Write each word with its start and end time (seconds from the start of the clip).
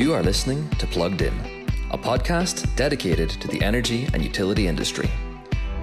You 0.00 0.14
are 0.14 0.22
listening 0.22 0.66
to 0.78 0.86
Plugged 0.86 1.20
In, 1.20 1.66
a 1.90 1.98
podcast 1.98 2.74
dedicated 2.74 3.28
to 3.28 3.48
the 3.48 3.60
energy 3.60 4.08
and 4.14 4.24
utility 4.24 4.66
industry. 4.66 5.10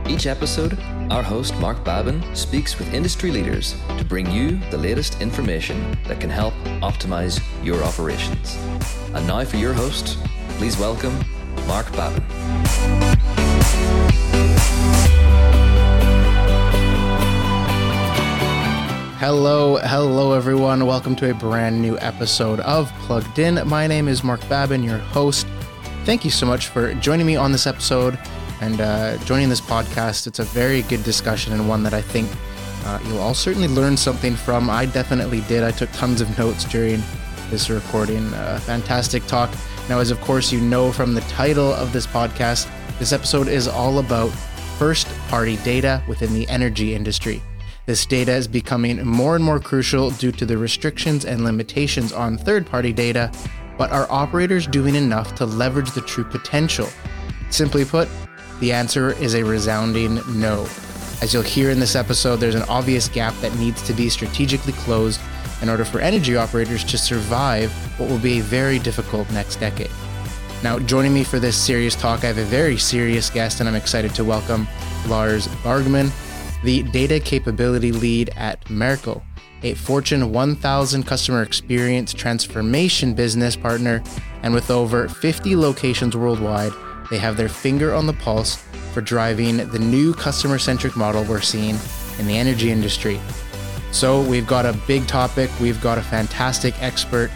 Each 0.10 0.26
episode, 0.26 0.76
our 1.12 1.22
host 1.22 1.56
Marc 1.60 1.84
Babin 1.84 2.24
speaks 2.36 2.80
with 2.80 2.92
industry 2.96 3.30
leaders 3.30 3.76
to 3.96 4.04
bring 4.04 4.28
you 4.32 4.58
the 4.72 4.78
latest 4.80 5.22
information 5.22 5.96
that 6.08 6.20
can 6.20 6.32
help 6.32 6.56
optimize 6.82 7.40
your 7.64 7.84
operations. 7.84 8.58
And 9.14 9.28
now 9.28 9.46
for 9.46 9.58
your 9.58 9.74
host, 9.74 10.18
please 10.58 10.80
welcome 10.80 11.16
Marc 11.68 11.92
Babin. 11.92 12.24
Hello, 19.20 19.78
hello 19.78 20.34
everyone. 20.34 20.86
Welcome 20.86 21.16
to 21.16 21.32
a 21.32 21.34
brand 21.34 21.82
new 21.82 21.98
episode 21.98 22.60
of 22.60 22.92
Plugged 23.00 23.40
In. 23.40 23.68
My 23.68 23.88
name 23.88 24.08
is 24.08 24.24
Marc 24.24 24.48
Babin, 24.48 24.84
your 24.84 25.00
host. 25.00 25.48
Thank 26.06 26.24
you 26.24 26.30
so 26.30 26.46
much 26.46 26.68
for 26.68 26.94
joining 26.94 27.26
me 27.26 27.36
on 27.36 27.52
this 27.52 27.66
episode 27.66 28.20
and 28.62 28.80
uh, 28.80 29.18
joining 29.26 29.50
this 29.50 29.60
podcast. 29.60 30.28
It's 30.28 30.38
a 30.38 30.44
very 30.44 30.84
good 30.84 31.04
discussion 31.04 31.54
and 31.54 31.68
one 31.68 31.82
that 31.82 31.96
I 31.96 32.02
think 32.04 32.30
uh, 32.86 33.00
you'll 33.08 33.18
all 33.18 33.34
certainly 33.34 33.68
learn 33.68 33.98
something 33.98 34.36
from. 34.36 34.70
I 34.70 34.86
definitely 34.86 35.42
did. 35.42 35.64
I 35.64 35.72
took 35.72 35.92
tons 35.94 36.22
of 36.22 36.38
notes 36.38 36.64
during 36.66 37.02
this 37.50 37.72
recording. 37.72 38.32
Uh, 38.36 38.60
fantastic 38.60 39.26
talk. 39.26 39.50
Now, 39.90 39.98
as 39.98 40.12
of 40.12 40.22
course 40.22 40.52
you 40.52 40.62
know 40.62 40.92
from 40.92 41.16
the 41.16 41.22
title 41.22 41.74
of 41.74 41.92
this 41.92 42.06
podcast, 42.06 42.70
this 43.00 43.14
episode 43.14 43.48
is 43.48 43.68
all 43.68 43.98
about 43.98 44.30
first 44.78 45.08
party 45.28 45.58
data 45.58 46.04
within 46.08 46.36
the 46.36 46.48
energy 46.50 46.94
industry. 46.94 47.42
This 47.88 48.06
data 48.06 48.34
is 48.34 48.50
becoming 48.50 49.08
more 49.08 49.38
and 49.38 49.46
more 49.46 49.62
crucial 49.62 50.10
due 50.10 50.34
to 50.34 50.46
the 50.46 50.58
restrictions 50.58 51.24
and 51.24 51.46
limitations 51.46 52.12
on 52.12 52.38
third 52.38 52.66
party 52.66 52.92
data, 52.92 53.32
but 53.78 53.92
are 53.92 54.12
operators 54.12 54.68
doing 54.68 54.94
enough 54.94 55.36
to 55.36 55.46
leverage 55.46 55.92
the 55.92 56.02
true 56.02 56.26
potential? 56.26 56.90
Simply 57.50 57.86
put, 57.86 58.10
the 58.60 58.74
answer 58.74 59.12
is 59.24 59.36
a 59.36 59.44
resounding 59.44 60.16
no. 60.38 60.64
As 61.22 61.34
you'll 61.34 61.44
hear 61.44 61.70
in 61.70 61.80
this 61.80 61.96
episode, 61.96 62.42
there's 62.42 62.56
an 62.56 62.64
obvious 62.64 63.08
gap 63.08 63.34
that 63.36 63.56
needs 63.56 63.82
to 63.84 63.94
be 63.94 64.10
strategically 64.10 64.74
closed 64.74 65.22
in 65.62 65.70
order 65.70 65.86
for 65.86 66.02
energy 66.02 66.36
operators 66.36 66.84
to 66.84 66.98
survive 66.98 67.72
what 67.98 68.10
will 68.10 68.20
be 68.20 68.40
a 68.40 68.44
very 68.44 68.80
difficult 68.80 69.32
next 69.32 69.62
decade. 69.62 69.92
Now, 70.62 70.78
joining 70.78 71.14
me 71.14 71.24
for 71.24 71.40
this 71.40 71.56
serious 71.56 71.96
talk, 71.96 72.26
I 72.26 72.28
have 72.28 72.38
a 72.38 72.44
very 72.44 72.78
serious 72.78 73.30
guest, 73.30 73.62
and 73.62 73.70
I'm 73.70 73.76
excited 73.76 74.14
to 74.16 74.26
welcome 74.26 74.68
Lars 75.08 75.48
Borgmann, 75.64 76.12
the 76.64 76.84
data 76.84 77.20
capability 77.20 77.92
lead 77.92 78.30
at 78.36 78.70
Merkle, 78.70 79.24
a 79.64 79.74
Fortune 79.76 80.32
1000 80.32 81.04
customer 81.04 81.42
experience 81.42 82.14
transformation 82.14 83.14
business 83.14 83.56
partner, 83.56 84.04
and 84.44 84.54
with 84.54 84.70
over 84.70 85.08
50 85.08 85.56
locations 85.56 86.16
worldwide, 86.16 86.72
they 87.10 87.18
have 87.18 87.38
their 87.38 87.50
finger 87.50 87.94
on 87.94 88.08
the 88.08 88.14
pulse 88.14 88.56
for 88.94 89.02
driving 89.02 89.58
the 89.70 89.80
new 89.80 90.14
customer 90.14 90.58
centric 90.58 90.96
model 90.96 91.24
we're 91.24 91.42
seeing 91.42 91.78
in 92.20 92.28
the 92.28 92.38
energy 92.38 92.72
industry. 92.72 93.20
So, 93.92 94.22
we've 94.22 94.48
got 94.48 94.66
a 94.66 94.74
big 94.86 95.08
topic, 95.08 95.50
we've 95.62 95.82
got 95.82 95.98
a 95.98 96.02
fantastic 96.02 96.80
expert. 96.82 97.32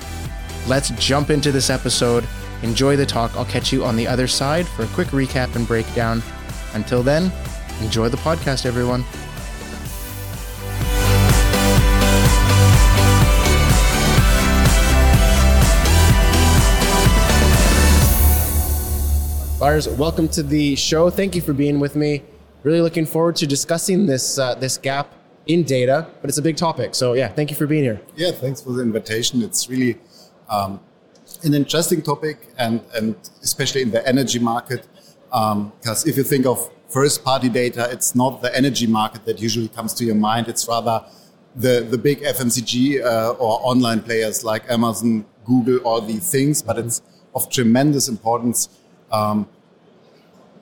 Let's 0.67 0.89
jump 0.91 1.29
into 1.29 1.51
this 1.51 1.69
episode. 1.69 2.27
Enjoy 2.61 2.95
the 2.95 3.05
talk. 3.05 3.35
I'll 3.35 3.45
catch 3.45 3.71
you 3.71 3.83
on 3.83 3.95
the 3.95 4.07
other 4.07 4.27
side 4.27 4.67
for 4.67 4.83
a 4.83 4.87
quick 4.87 5.07
recap 5.07 5.55
and 5.55 5.67
breakdown. 5.67 6.21
Until 6.73 7.01
then, 7.01 7.31
enjoy 7.83 8.09
the 8.09 8.17
podcast, 8.17 8.65
everyone. 8.65 9.03
Lars, 19.59 19.87
welcome 19.87 20.27
to 20.29 20.41
the 20.41 20.75
show. 20.75 21.11
Thank 21.11 21.35
you 21.35 21.41
for 21.41 21.53
being 21.53 21.79
with 21.79 21.95
me. 21.95 22.23
Really 22.63 22.81
looking 22.81 23.05
forward 23.05 23.35
to 23.37 23.45
discussing 23.45 24.07
this 24.07 24.39
uh, 24.39 24.55
this 24.55 24.77
gap 24.77 25.13
in 25.45 25.63
data, 25.63 26.07
but 26.19 26.29
it's 26.29 26.39
a 26.39 26.41
big 26.41 26.57
topic. 26.57 26.95
So 26.95 27.13
yeah, 27.13 27.27
thank 27.27 27.51
you 27.51 27.55
for 27.55 27.67
being 27.67 27.83
here. 27.83 28.01
Yeah, 28.15 28.31
thanks 28.31 28.61
for 28.61 28.71
the 28.71 28.81
invitation. 28.81 29.41
It's 29.43 29.69
really 29.69 29.99
um, 30.49 30.79
an 31.43 31.53
interesting 31.53 32.01
topic, 32.01 32.47
and 32.57 32.81
and 32.95 33.15
especially 33.43 33.83
in 33.83 33.91
the 33.91 34.07
energy 34.07 34.39
market, 34.39 34.87
because 35.25 36.05
um, 36.05 36.09
if 36.09 36.17
you 36.17 36.23
think 36.23 36.47
of 36.47 36.69
first 36.91 37.23
party 37.23 37.49
data, 37.49 37.89
it's 37.91 38.15
not 38.15 38.41
the 38.41 38.55
energy 38.55 38.87
market 38.87 39.25
that 39.25 39.41
usually 39.41 39.69
comes 39.69 39.93
to 39.95 40.05
your 40.05 40.15
mind. 40.15 40.47
It's 40.47 40.67
rather 40.67 41.03
the 41.55 41.87
the 41.89 41.97
big 41.97 42.21
FMCG 42.21 43.03
uh, 43.03 43.31
or 43.31 43.59
online 43.63 44.01
players 44.01 44.43
like 44.43 44.69
Amazon, 44.69 45.25
Google, 45.45 45.77
all 45.79 46.01
these 46.01 46.29
things. 46.31 46.61
But 46.61 46.77
it's 46.77 47.01
of 47.33 47.49
tremendous 47.49 48.09
importance 48.09 48.69
um, 49.11 49.47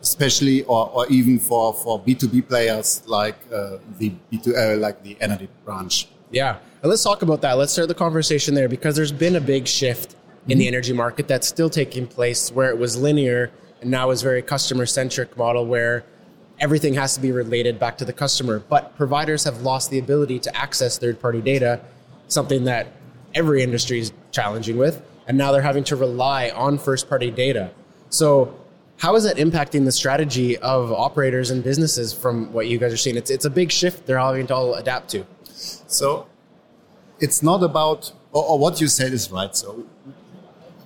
especially 0.02 0.64
or, 0.64 0.90
or 0.90 1.08
even 1.08 1.40
for, 1.40 1.74
for 1.74 2.00
B2B 2.00 2.48
players 2.48 3.04
like 3.06 3.36
uh, 3.54 3.78
the 3.98 4.14
B2, 4.32 4.76
uh, 4.76 4.78
like 4.78 5.04
the 5.04 5.18
energy 5.20 5.50
branch. 5.66 6.08
Yeah. 6.32 6.58
And 6.82 6.90
let's 6.90 7.04
talk 7.04 7.22
about 7.22 7.42
that. 7.42 7.54
Let's 7.54 7.74
start 7.74 7.88
the 7.88 7.96
conversation 7.96 8.54
there 8.54 8.70
because 8.70 8.96
there's 8.96 9.12
been 9.12 9.36
a 9.36 9.42
big 9.42 9.68
shift 9.68 10.14
in 10.14 10.52
mm-hmm. 10.52 10.60
the 10.60 10.68
energy 10.68 10.94
market 10.94 11.28
that's 11.28 11.48
still 11.48 11.70
taking 11.70 12.08
place 12.08 12.52
where 12.52 12.70
it 12.70 12.78
was 12.78 12.98
linear 12.98 13.52
and 13.82 13.92
now 13.92 14.10
is 14.12 14.22
very 14.22 14.42
customer 14.42 14.86
centric 14.86 15.36
model 15.38 15.66
where 15.66 16.06
everything 16.60 16.94
has 16.96 17.16
to 17.16 17.22
be 17.22 17.32
related 17.32 17.80
back 17.80 17.98
to 17.98 18.06
the 18.06 18.14
customer. 18.14 18.60
But 18.60 18.96
providers 18.98 19.44
have 19.44 19.62
lost 19.62 19.90
the 19.92 20.00
ability 20.00 20.40
to 20.40 20.56
access 20.56 20.98
third 20.98 21.22
party 21.22 21.42
data, 21.42 21.82
something 22.28 22.66
that 22.66 22.88
every 23.34 23.64
industry 23.64 24.00
is 24.00 24.12
challenging 24.32 24.78
with. 24.78 25.02
And 25.28 25.38
now 25.38 25.52
they're 25.52 25.62
having 25.62 25.84
to 25.86 25.96
rely 25.96 26.50
on 26.50 26.78
first 26.78 27.08
party 27.08 27.32
data. 27.32 27.72
So 28.10 28.60
how 28.98 29.16
is 29.16 29.24
that 29.24 29.38
impacting 29.38 29.86
the 29.86 29.92
strategy 29.92 30.58
of 30.58 30.92
operators 30.92 31.52
and 31.52 31.64
businesses 31.64 32.12
from 32.12 32.52
what 32.52 32.68
you 32.68 32.78
guys 32.78 32.92
are 32.92 32.98
seeing? 32.98 33.16
It's, 33.16 33.30
it's 33.30 33.46
a 33.46 33.50
big 33.50 33.72
shift 33.72 34.06
they're 34.06 34.20
having 34.20 34.48
to 34.48 34.56
all 34.56 34.74
adapt 34.74 35.10
to. 35.12 35.26
So 35.46 36.28
it's 37.20 37.42
not 37.44 37.64
about, 37.64 38.12
or, 38.34 38.44
or 38.44 38.60
what 38.60 38.82
you 38.82 38.88
said 38.88 39.14
is 39.14 39.32
right. 39.32 39.56
So 39.56 39.86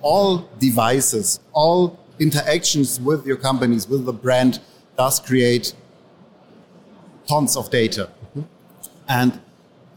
all 0.02 0.48
devices, 0.58 1.40
all 1.52 1.98
interactions 2.18 3.00
with 3.00 3.26
your 3.26 3.36
companies, 3.36 3.88
with 3.88 4.04
the 4.04 4.12
brand, 4.12 4.60
does 4.96 5.20
create 5.20 5.74
tons 7.28 7.56
of 7.56 7.70
data. 7.70 8.10
Mm-hmm. 8.30 8.42
And 9.08 9.40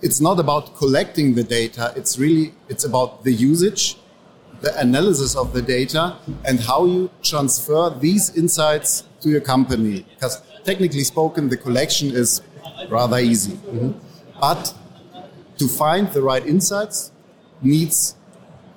it's 0.01 0.21
not 0.21 0.39
about 0.39 0.75
collecting 0.77 1.35
the 1.35 1.43
data, 1.43 1.93
it's 1.95 2.17
really, 2.17 2.53
it's 2.69 2.83
about 2.83 3.23
the 3.23 3.31
usage 3.31 3.97
the 4.61 4.79
analysis 4.79 5.35
of 5.35 5.53
the 5.53 5.61
data 5.61 6.17
and 6.45 6.59
how 6.59 6.85
you 6.85 7.09
transfer 7.21 7.89
these 7.89 8.35
insights 8.35 9.03
to 9.21 9.29
your 9.29 9.41
company. 9.41 10.05
Because 10.15 10.41
technically 10.63 11.03
spoken, 11.03 11.49
the 11.49 11.57
collection 11.57 12.11
is 12.11 12.41
rather 12.89 13.19
easy. 13.19 13.53
Mm-hmm. 13.53 13.91
But 14.39 14.73
to 15.57 15.67
find 15.67 16.07
the 16.09 16.21
right 16.21 16.45
insights 16.45 17.11
needs 17.61 18.15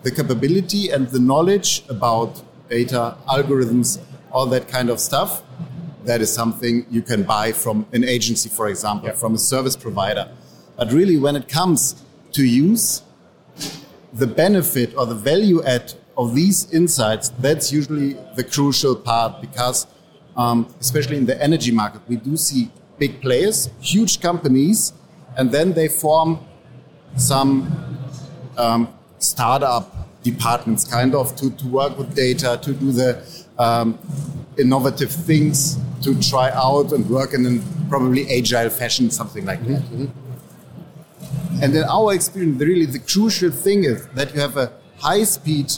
the 0.03 0.11
capability 0.11 0.91
and 0.91 1.09
the 1.09 1.21
knowledge 1.21 1.83
about 1.89 2.43
data, 2.69 3.17
algorithms, 3.29 4.01
all 4.33 4.47
that 4.47 4.69
kind 4.69 4.91
of 4.91 5.01
stuff. 5.01 5.43
That 6.05 6.21
is 6.21 6.33
something 6.33 6.87
you 6.91 7.03
can 7.03 7.23
buy 7.23 7.53
from 7.53 7.87
an 7.93 8.05
agency, 8.05 8.49
for 8.49 8.69
example, 8.69 9.09
yeah. 9.09 9.15
from 9.15 9.35
a 9.35 9.39
service 9.39 9.77
provider. 9.77 10.31
But 10.77 10.93
really, 10.93 11.19
when 11.19 11.37
it 11.37 11.49
comes 11.49 12.03
to 12.33 12.45
use, 12.45 13.03
the 14.13 14.27
benefit 14.27 14.95
or 14.97 15.07
the 15.07 15.15
value 15.15 15.63
add 15.63 15.93
of 16.17 16.35
these 16.35 16.73
insights, 16.73 17.31
that's 17.39 17.73
usually 17.73 18.15
the 18.35 18.45
crucial 18.45 18.97
part 18.97 19.41
because, 19.41 19.87
um, 20.37 20.73
especially 20.81 21.17
in 21.17 21.27
the 21.27 21.41
energy 21.43 21.71
market, 21.71 22.01
we 22.09 22.17
do 22.17 22.37
see 22.37 22.71
big 22.99 23.21
players, 23.21 23.71
huge 23.81 24.21
companies, 24.21 24.93
and 25.37 25.51
then 25.53 25.73
they 25.73 25.89
form 25.89 26.39
some 27.17 27.99
um, 28.59 28.89
startup 29.19 30.23
departments, 30.23 30.85
kind 30.85 31.15
of, 31.15 31.35
to, 31.37 31.51
to 31.51 31.67
work 31.69 31.97
with 31.99 32.15
data, 32.15 32.59
to 32.63 32.73
do 32.73 32.93
the 32.93 33.25
um, 33.65 33.99
innovative 34.57 35.13
things, 35.29 35.79
to 36.03 36.19
try 36.31 36.51
out 36.51 36.93
and 36.93 37.09
work 37.11 37.35
in 37.35 37.43
a 37.47 37.89
probably 37.91 38.23
agile 38.39 38.71
fashion, 38.71 39.11
something 39.11 39.45
like 39.45 39.63
that. 39.69 39.83
Mm 39.91 39.97
-hmm. 39.97 41.63
And 41.63 41.75
in 41.75 41.85
our 41.97 42.15
experience, 42.15 42.65
really 42.71 42.87
the 42.87 43.03
crucial 43.13 43.53
thing 43.65 43.85
is 43.85 43.99
that 44.15 44.29
you 44.35 44.41
have 44.41 44.57
a 44.57 44.69
high 45.09 45.25
speed 45.37 45.69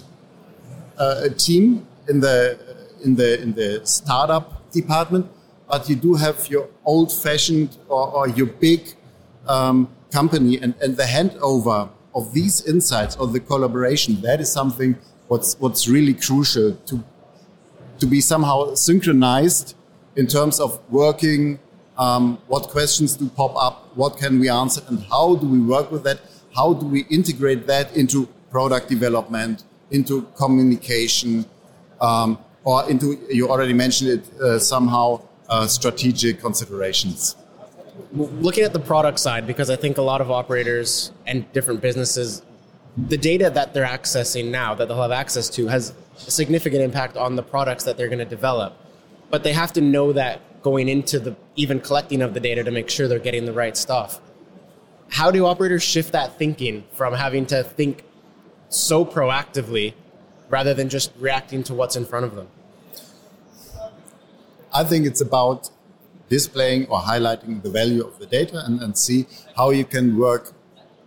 uh, 0.99 1.29
team 1.45 1.65
in 2.11 2.21
the 2.21 2.37
in 3.05 3.17
the 3.17 3.31
in 3.45 3.55
the 3.55 3.81
startup 3.85 4.45
department, 4.73 5.27
but 5.71 5.89
you 5.89 5.97
do 5.97 6.15
have 6.15 6.37
your 6.55 6.67
old 6.85 7.11
fashioned 7.25 7.71
or, 7.89 8.05
or 8.17 8.25
your 8.39 8.47
big 8.47 8.81
um, 9.55 9.89
company 10.13 10.55
and, 10.63 10.75
and 10.83 10.97
the 10.97 11.05
handover 11.05 11.89
of 12.15 12.33
these 12.33 12.57
insights 12.73 13.17
or 13.17 13.27
the 13.27 13.41
collaboration 13.41 14.21
that 14.21 14.41
is 14.41 14.53
something 14.53 14.95
what's 15.29 15.59
what's 15.59 15.89
really 15.89 16.15
crucial 16.15 16.75
to 16.89 17.03
to 17.99 18.07
be 18.07 18.21
somehow 18.21 18.75
synchronized 18.75 19.75
in 20.17 20.27
terms 20.27 20.61
of 20.61 20.81
working 20.91 21.59
um, 21.99 22.39
what 22.47 22.69
questions 22.69 23.17
do 23.17 23.29
pop 23.29 23.55
up, 23.57 23.97
what 23.97 24.17
can 24.17 24.41
we 24.41 24.49
answer, 24.49 24.83
and 24.89 25.03
how 25.05 25.37
do 25.37 25.47
we 25.47 25.61
work 25.61 25.91
with 25.91 26.05
that? 26.05 26.21
How 26.55 26.75
do 26.75 26.87
we 26.87 27.05
integrate 27.11 27.67
that 27.67 27.97
into 27.97 28.27
product 28.51 28.89
development, 28.89 29.65
into 29.91 30.23
communication, 30.37 31.47
um, 32.01 32.39
or 32.65 32.89
into, 32.91 33.19
you 33.31 33.49
already 33.49 33.73
mentioned 33.73 34.11
it 34.11 34.41
uh, 34.41 34.59
somehow, 34.59 35.23
uh, 35.49 35.67
strategic 35.67 36.41
considerations. 36.41 37.37
Looking 38.13 38.65
at 38.65 38.73
the 38.73 38.81
product 38.81 39.19
side, 39.19 39.47
because 39.47 39.69
I 39.71 39.77
think 39.77 39.99
a 39.99 40.03
lot 40.03 40.21
of 40.21 40.31
operators 40.31 41.13
and 41.27 41.51
different 41.53 41.81
businesses, 41.81 42.43
the 42.97 43.19
data 43.19 43.51
that 43.51 43.75
they're 43.75 43.87
accessing 43.87 44.51
now, 44.51 44.75
that 44.75 44.89
they'll 44.89 45.03
have 45.03 45.13
access 45.13 45.49
to, 45.51 45.67
has 45.67 45.93
a 46.17 46.31
significant 46.31 46.83
impact 46.83 47.17
on 47.17 47.37
the 47.37 47.43
products 47.43 47.85
that 47.85 47.97
they're 47.97 48.09
going 48.09 48.19
to 48.19 48.25
develop. 48.25 48.77
But 49.31 49.43
they 49.43 49.53
have 49.53 49.73
to 49.75 49.81
know 49.81 50.13
that 50.13 50.41
going 50.63 50.89
into 50.89 51.19
the 51.19 51.37
even 51.57 51.81
collecting 51.81 52.23
of 52.23 52.35
the 52.35 52.41
data 52.41 52.63
to 52.65 52.71
make 52.71 52.89
sure 52.89 53.09
they're 53.09 53.19
getting 53.19 53.45
the 53.45 53.53
right 53.53 53.77
stuff. 53.77 54.21
How 55.09 55.31
do 55.31 55.45
operators 55.47 55.83
shift 55.83 56.13
that 56.13 56.39
thinking 56.39 56.85
from 56.93 57.15
having 57.15 57.47
to 57.47 57.63
think 57.63 58.05
so 58.69 59.05
proactively 59.05 59.95
rather 60.49 60.75
than 60.75 60.89
just 60.89 61.13
reacting 61.19 61.63
to 61.65 61.75
what's 61.75 61.97
in 61.97 62.07
front 62.07 62.25
of 62.25 62.35
them? 62.35 62.49
I 64.73 64.85
think 64.85 65.07
it's 65.07 65.21
about 65.21 65.71
displaying 66.29 66.87
or 66.87 66.99
highlighting 67.01 67.63
the 67.63 67.69
value 67.71 68.03
of 68.07 68.19
the 68.19 68.27
data 68.27 68.63
and, 68.65 68.81
and 68.81 68.97
see 68.97 69.27
how 69.55 69.71
you 69.71 69.85
can 69.85 70.17
work 70.17 70.53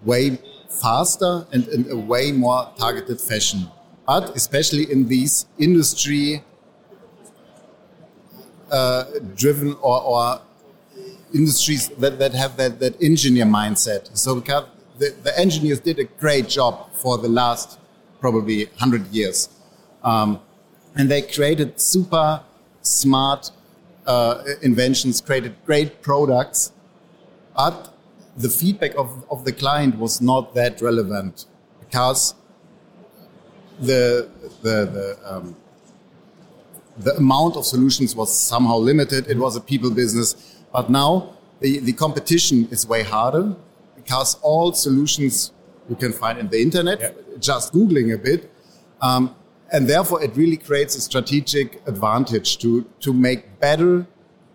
way 0.04 0.38
faster 0.70 1.48
and 1.52 1.68
in 1.70 1.90
a 1.90 1.96
way 1.96 2.32
more 2.32 2.72
targeted 2.78 3.20
fashion. 3.20 3.68
But 4.06 4.36
especially 4.36 4.92
in 4.92 5.08
these 5.08 5.46
industry 5.58 6.44
uh, 8.72 9.06
driven 9.36 9.74
or, 9.82 10.02
or, 10.02 10.42
industries 11.34 11.90
that, 11.90 12.18
that 12.18 12.34
have 12.34 12.56
that, 12.56 12.80
that 12.80 13.02
engineer 13.02 13.46
mindset. 13.46 14.16
So 14.18 14.36
the, 14.40 15.14
the 15.24 15.38
engineers 15.38 15.82
did 15.82 16.00
a 16.00 16.06
great 16.06 16.48
job 16.48 16.90
for 16.94 17.18
the 17.18 17.28
last 17.28 17.78
probably 18.22 18.66
100 18.66 19.08
years. 19.08 19.50
Um, 20.04 20.40
and 20.96 21.10
they 21.12 21.22
created 21.22 21.82
super 21.82 22.42
smart 22.82 23.52
uh, 24.08 24.44
inventions, 24.62 25.20
created 25.20 25.56
great 25.66 26.02
products, 26.02 26.72
but 27.56 27.94
the 28.38 28.50
feedback 28.50 28.96
of, 28.96 29.26
of 29.30 29.46
the 29.46 29.52
client 29.52 29.98
was 29.98 30.22
not 30.22 30.54
that 30.56 30.82
relevant 30.82 31.46
because 31.80 32.36
the 33.80 34.30
the 34.62 34.86
the, 34.86 35.18
um, 35.26 35.56
the 36.98 37.16
amount 37.16 37.56
of 37.58 37.66
solutions 37.66 38.16
was 38.16 38.38
somehow 38.38 38.78
limited. 38.78 39.28
It 39.28 39.38
was 39.38 39.56
a 39.56 39.62
people 39.62 39.92
business, 39.92 40.36
but 40.72 40.90
now 40.90 41.36
the, 41.60 41.80
the 41.80 41.94
competition 41.94 42.68
is 42.72 42.88
way 42.88 43.04
harder 43.04 43.56
because 43.96 44.36
all 44.42 44.74
solutions 44.74 45.52
you 45.90 45.96
can 45.96 46.14
find 46.14 46.40
in 46.40 46.48
the 46.50 46.62
internet, 46.62 47.00
yeah. 47.00 47.12
just 47.40 47.74
googling 47.74 48.14
a 48.14 48.18
bit. 48.18 48.52
Um, 49.02 49.36
and 49.72 49.88
therefore, 49.88 50.24
it 50.24 50.36
really 50.36 50.58
creates 50.58 50.96
a 50.96 51.02
strategic 51.02 51.82
advantage 51.88 52.60
to, 52.60 52.86
to 53.02 53.14
make 53.14 53.60
better, 53.60 54.06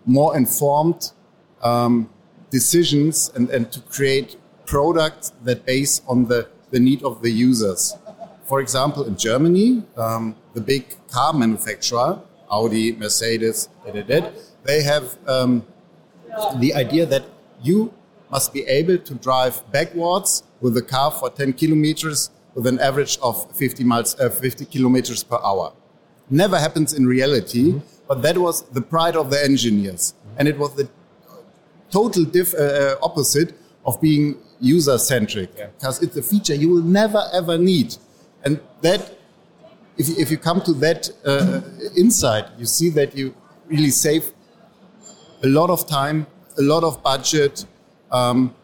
more 0.05 0.35
informed 0.35 1.11
um, 1.61 2.09
decisions 2.49 3.31
and, 3.35 3.49
and 3.49 3.71
to 3.71 3.81
create 3.81 4.37
products 4.65 5.33
that 5.43 5.65
base 5.65 6.01
on 6.07 6.25
the, 6.25 6.47
the 6.71 6.79
need 6.79 7.03
of 7.03 7.21
the 7.21 7.29
users. 7.29 7.95
For 8.45 8.59
example, 8.59 9.03
in 9.05 9.15
Germany, 9.17 9.83
um, 9.97 10.35
the 10.53 10.61
big 10.61 10.83
car 11.09 11.33
manufacturer, 11.33 12.19
Audi, 12.51 12.91
Mercedes, 12.93 13.69
they 14.63 14.83
have 14.83 15.17
um, 15.27 15.65
the 16.59 16.73
idea 16.73 17.05
that 17.05 17.23
you 17.61 17.93
must 18.29 18.53
be 18.53 18.63
able 18.65 18.97
to 18.97 19.13
drive 19.15 19.61
backwards 19.71 20.43
with 20.61 20.77
a 20.77 20.81
car 20.81 21.11
for 21.11 21.29
10 21.29 21.53
kilometers 21.53 22.29
with 22.53 22.67
an 22.67 22.79
average 22.79 23.17
of 23.21 23.49
50 23.55 23.83
miles, 23.83 24.19
uh, 24.19 24.29
50 24.29 24.65
kilometers 24.65 25.23
per 25.23 25.37
hour. 25.43 25.73
Never 26.29 26.57
happens 26.57 26.93
in 26.93 27.05
reality, 27.05 27.73
mm-hmm. 27.73 27.79
but 28.07 28.21
that 28.21 28.37
was 28.37 28.63
the 28.69 28.81
pride 28.81 29.15
of 29.15 29.29
the 29.29 29.43
engineers, 29.43 30.13
and 30.37 30.47
it 30.47 30.57
was 30.57 30.73
the 30.75 30.89
total 31.89 32.23
diff, 32.23 32.53
uh, 32.53 32.57
uh 32.57 32.95
opposite 33.01 33.53
of 33.85 33.99
being 33.99 34.37
user 34.59 34.97
centric 34.97 35.49
because 35.55 36.01
yeah. 36.01 36.07
it's 36.07 36.15
a 36.17 36.21
feature 36.21 36.53
you 36.53 36.69
will 36.69 36.83
never 36.83 37.23
ever 37.33 37.57
need, 37.57 37.97
and 38.43 38.59
that. 38.81 39.17
If 39.97 40.07
you, 40.07 40.15
if 40.17 40.31
you 40.31 40.37
come 40.37 40.61
to 40.61 40.73
that 40.75 41.09
uh, 41.25 41.61
insight, 41.97 42.45
you 42.57 42.65
see 42.65 42.89
that 42.91 43.15
you 43.15 43.35
really 43.67 43.91
save 43.91 44.31
a 45.43 45.47
lot 45.47 45.69
of 45.69 45.85
time, 45.87 46.27
a 46.57 46.61
lot 46.61 46.83
of 46.83 47.03
budget, 47.03 47.65
um, 48.11 48.55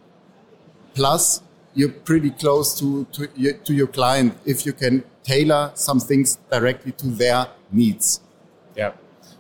plus 0.96 1.42
you're 1.76 1.90
pretty 1.90 2.32
close 2.32 2.80
to, 2.80 3.06
to, 3.12 3.28
to 3.54 3.74
your 3.74 3.88
client 3.88 4.38
if 4.46 4.66
you 4.66 4.74
can 4.74 5.04
tailor 5.24 5.72
some 5.76 6.00
things 6.00 6.40
directly 6.50 6.92
to 6.94 7.08
their 7.08 7.48
needs. 7.72 8.22
Yeah. 8.76 8.94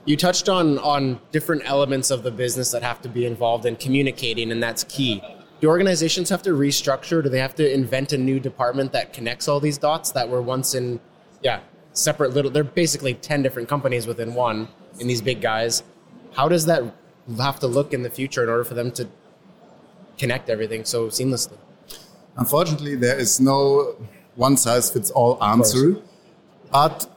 You 0.05 0.17
touched 0.17 0.49
on, 0.49 0.77
on 0.79 1.19
different 1.31 1.63
elements 1.65 2.11
of 2.11 2.21
the 2.23 2.31
business 2.31 2.71
that 2.71 2.83
have 2.83 3.01
to 3.01 3.09
be 3.09 3.25
involved 3.25 3.65
in 3.65 3.75
communicating, 3.75 4.51
and 4.51 4.61
that's 4.61 4.83
key. 4.83 5.23
Do 5.59 5.67
organizations 5.69 6.29
have 6.29 6.43
to 6.43 6.51
restructure? 6.51 7.23
Do 7.23 7.29
they 7.29 7.39
have 7.39 7.55
to 7.55 7.73
invent 7.73 8.13
a 8.13 8.17
new 8.17 8.39
department 8.39 8.91
that 8.91 9.11
connects 9.11 9.47
all 9.47 9.59
these 9.59 9.77
dots 9.77 10.11
that 10.11 10.29
were 10.29 10.41
once 10.41 10.75
in, 10.75 10.99
yeah, 11.41 11.61
separate 11.93 12.33
little? 12.33 12.51
They're 12.51 12.63
basically 12.63 13.15
10 13.15 13.41
different 13.41 13.67
companies 13.67 14.05
within 14.05 14.35
one 14.35 14.67
in 14.99 15.07
these 15.07 15.21
big 15.21 15.41
guys. 15.41 15.83
How 16.33 16.47
does 16.47 16.65
that 16.67 16.83
have 17.39 17.59
to 17.61 17.67
look 17.67 17.93
in 17.93 18.03
the 18.03 18.09
future 18.09 18.43
in 18.43 18.49
order 18.49 18.63
for 18.63 18.75
them 18.75 18.91
to 18.91 19.07
connect 20.17 20.49
everything 20.49 20.85
so 20.85 21.07
seamlessly? 21.07 21.57
Unfortunately, 22.37 22.95
there 22.95 23.17
is 23.17 23.39
no 23.39 23.95
one 24.35 24.57
size 24.57 24.91
fits 24.91 25.09
all 25.09 25.43
answer, 25.43 25.95
but 26.71 27.09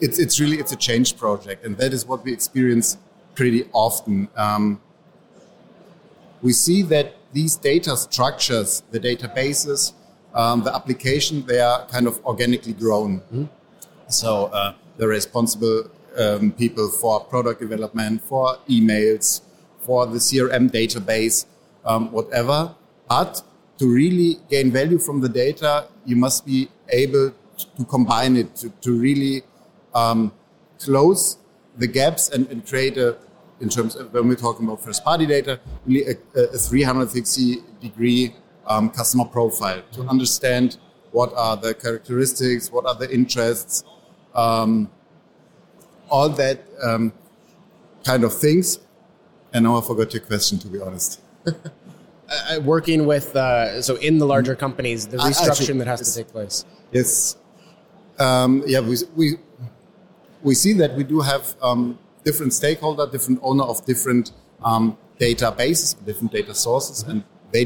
it's, 0.00 0.18
it's 0.18 0.40
really 0.40 0.58
it's 0.58 0.72
a 0.72 0.76
change 0.76 1.18
project, 1.18 1.64
and 1.64 1.76
that 1.76 1.92
is 1.92 2.06
what 2.06 2.24
we 2.24 2.32
experience 2.32 2.96
pretty 3.34 3.68
often. 3.74 4.28
Um, 4.34 4.80
we 6.40 6.52
see 6.52 6.82
that 6.82 7.15
these 7.36 7.54
data 7.54 7.94
structures, 7.98 8.82
the 8.92 8.98
databases, 8.98 9.92
um, 10.34 10.62
the 10.64 10.74
application, 10.74 11.44
they 11.44 11.60
are 11.60 11.86
kind 11.86 12.06
of 12.06 12.14
organically 12.24 12.72
grown. 12.72 13.20
Mm-hmm. 13.20 13.44
So 14.08 14.46
uh, 14.46 14.72
the 14.96 15.06
responsible 15.06 15.90
um, 16.18 16.52
people 16.52 16.88
for 16.88 17.20
product 17.20 17.60
development, 17.60 18.22
for 18.22 18.56
emails, 18.70 19.42
for 19.80 20.06
the 20.06 20.16
CRM 20.18 20.70
database, 20.70 21.44
um, 21.84 22.10
whatever. 22.10 22.74
But 23.06 23.42
to 23.80 23.86
really 23.86 24.38
gain 24.48 24.72
value 24.72 24.98
from 24.98 25.20
the 25.20 25.28
data, 25.28 25.88
you 26.06 26.16
must 26.16 26.46
be 26.46 26.70
able 26.88 27.34
to 27.76 27.84
combine 27.84 28.36
it, 28.36 28.56
to, 28.56 28.70
to 28.80 28.98
really 28.98 29.42
um, 29.94 30.32
close 30.78 31.36
the 31.76 31.86
gaps 31.86 32.30
and, 32.30 32.50
and, 32.50 32.66
create 32.66 32.96
a, 32.96 33.18
in 33.60 33.68
terms 33.68 33.96
of 33.96 34.12
when 34.12 34.28
we're 34.28 34.34
talking 34.34 34.66
about 34.66 34.82
first 34.82 35.04
party 35.04 35.26
data, 35.26 35.60
really 35.86 36.04
a, 36.34 36.40
a 36.40 36.58
360 36.58 37.56
degree 37.80 38.34
um, 38.66 38.90
customer 38.90 39.24
profile 39.24 39.82
to 39.92 40.02
understand 40.02 40.78
what 41.12 41.32
are 41.34 41.56
the 41.56 41.74
characteristics, 41.74 42.70
what 42.70 42.84
are 42.86 42.94
the 42.94 43.12
interests, 43.12 43.84
um, 44.34 44.90
all 46.10 46.28
that 46.28 46.60
um, 46.82 47.12
kind 48.04 48.24
of 48.24 48.36
things. 48.36 48.78
And 49.52 49.64
now 49.64 49.78
I 49.78 49.80
forgot 49.80 50.12
your 50.12 50.22
question, 50.22 50.58
to 50.58 50.68
be 50.68 50.80
honest. 50.80 51.20
uh, 51.46 52.60
working 52.62 53.06
with 53.06 53.34
uh, 53.34 53.80
so 53.80 53.96
in 53.96 54.18
the 54.18 54.26
larger 54.26 54.54
companies, 54.54 55.06
the 55.06 55.16
restructuring 55.16 55.50
Actually, 55.50 55.78
that 55.78 55.86
has 55.86 56.12
to 56.12 56.22
take 56.22 56.30
place. 56.32 56.64
Yes, 56.92 57.36
um, 58.18 58.62
yeah, 58.66 58.80
we, 58.80 58.96
we 59.14 59.32
we 60.42 60.54
see 60.54 60.72
that 60.74 60.94
we 60.94 61.04
do 61.04 61.20
have 61.20 61.54
um, 61.62 61.98
different 62.26 62.52
stakeholder, 62.52 63.04
different 63.16 63.38
owner 63.42 63.64
of 63.72 63.76
different 63.86 64.32
um, 64.62 64.84
databases, 65.18 65.88
different 66.04 66.32
data 66.32 66.54
sources, 66.54 67.02
and 67.04 67.22
they 67.52 67.64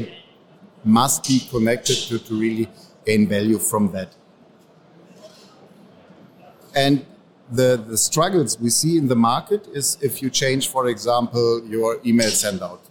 must 0.85 1.27
be 1.27 1.37
connected 1.49 1.97
to, 2.07 2.19
to 2.27 2.33
really 2.43 2.67
gain 3.05 3.27
value 3.27 3.59
from 3.59 3.91
that. 3.91 4.09
And 6.75 7.05
the, 7.51 7.69
the 7.91 7.97
struggles 7.97 8.57
we 8.59 8.69
see 8.69 8.97
in 8.97 9.07
the 9.07 9.19
market 9.31 9.67
is 9.73 9.97
if 10.01 10.21
you 10.21 10.29
change, 10.29 10.69
for 10.69 10.87
example, 10.87 11.61
your 11.67 11.99
email 12.05 12.29
send 12.29 12.61
out 12.61 12.81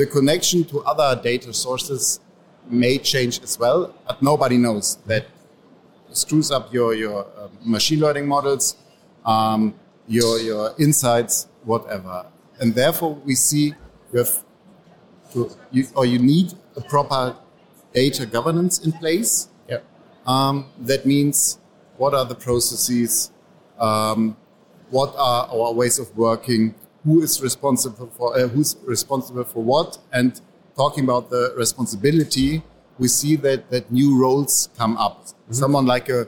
the 0.00 0.06
connection 0.06 0.64
to 0.64 0.80
other 0.92 1.20
data 1.20 1.52
sources 1.52 2.20
may 2.68 2.96
change 2.96 3.42
as 3.42 3.58
well, 3.58 3.94
but 4.06 4.22
nobody 4.22 4.56
knows 4.56 4.96
that 5.06 5.26
screws 6.12 6.50
up 6.50 6.72
your, 6.72 6.94
your 6.94 7.26
uh, 7.36 7.48
machine 7.62 8.00
learning 8.00 8.26
models, 8.26 8.76
um, 9.26 9.74
your, 10.10 10.38
your 10.40 10.74
insights, 10.78 11.46
whatever. 11.64 12.26
And 12.58 12.74
therefore, 12.74 13.14
we 13.24 13.34
see 13.34 13.74
you 14.12 14.18
have 14.18 14.44
to, 15.32 15.50
you, 15.70 15.86
or 15.94 16.04
you 16.04 16.18
need 16.18 16.52
a 16.76 16.80
proper 16.80 17.36
data 17.94 18.26
governance 18.26 18.84
in 18.84 18.92
place. 18.92 19.48
Yep. 19.68 19.84
Um, 20.26 20.66
that 20.80 21.06
means 21.06 21.58
what 21.96 22.12
are 22.12 22.24
the 22.24 22.34
processes, 22.34 23.30
um, 23.78 24.36
what 24.90 25.14
are 25.16 25.48
our 25.48 25.72
ways 25.72 25.98
of 25.98 26.14
working, 26.16 26.74
who 27.04 27.22
is 27.22 27.40
responsible 27.40 28.08
for 28.16 28.38
uh, 28.38 28.48
who's 28.48 28.76
responsible 28.84 29.44
for 29.44 29.62
what 29.62 29.98
and 30.12 30.40
talking 30.76 31.04
about 31.04 31.30
the 31.30 31.54
responsibility 31.56 32.62
we 32.98 33.08
see 33.08 33.36
that 33.36 33.70
that 33.70 33.90
new 33.90 34.20
roles 34.20 34.68
come 34.76 34.96
up 34.96 35.24
mm-hmm. 35.24 35.52
someone 35.52 35.86
like 35.86 36.08
a 36.08 36.26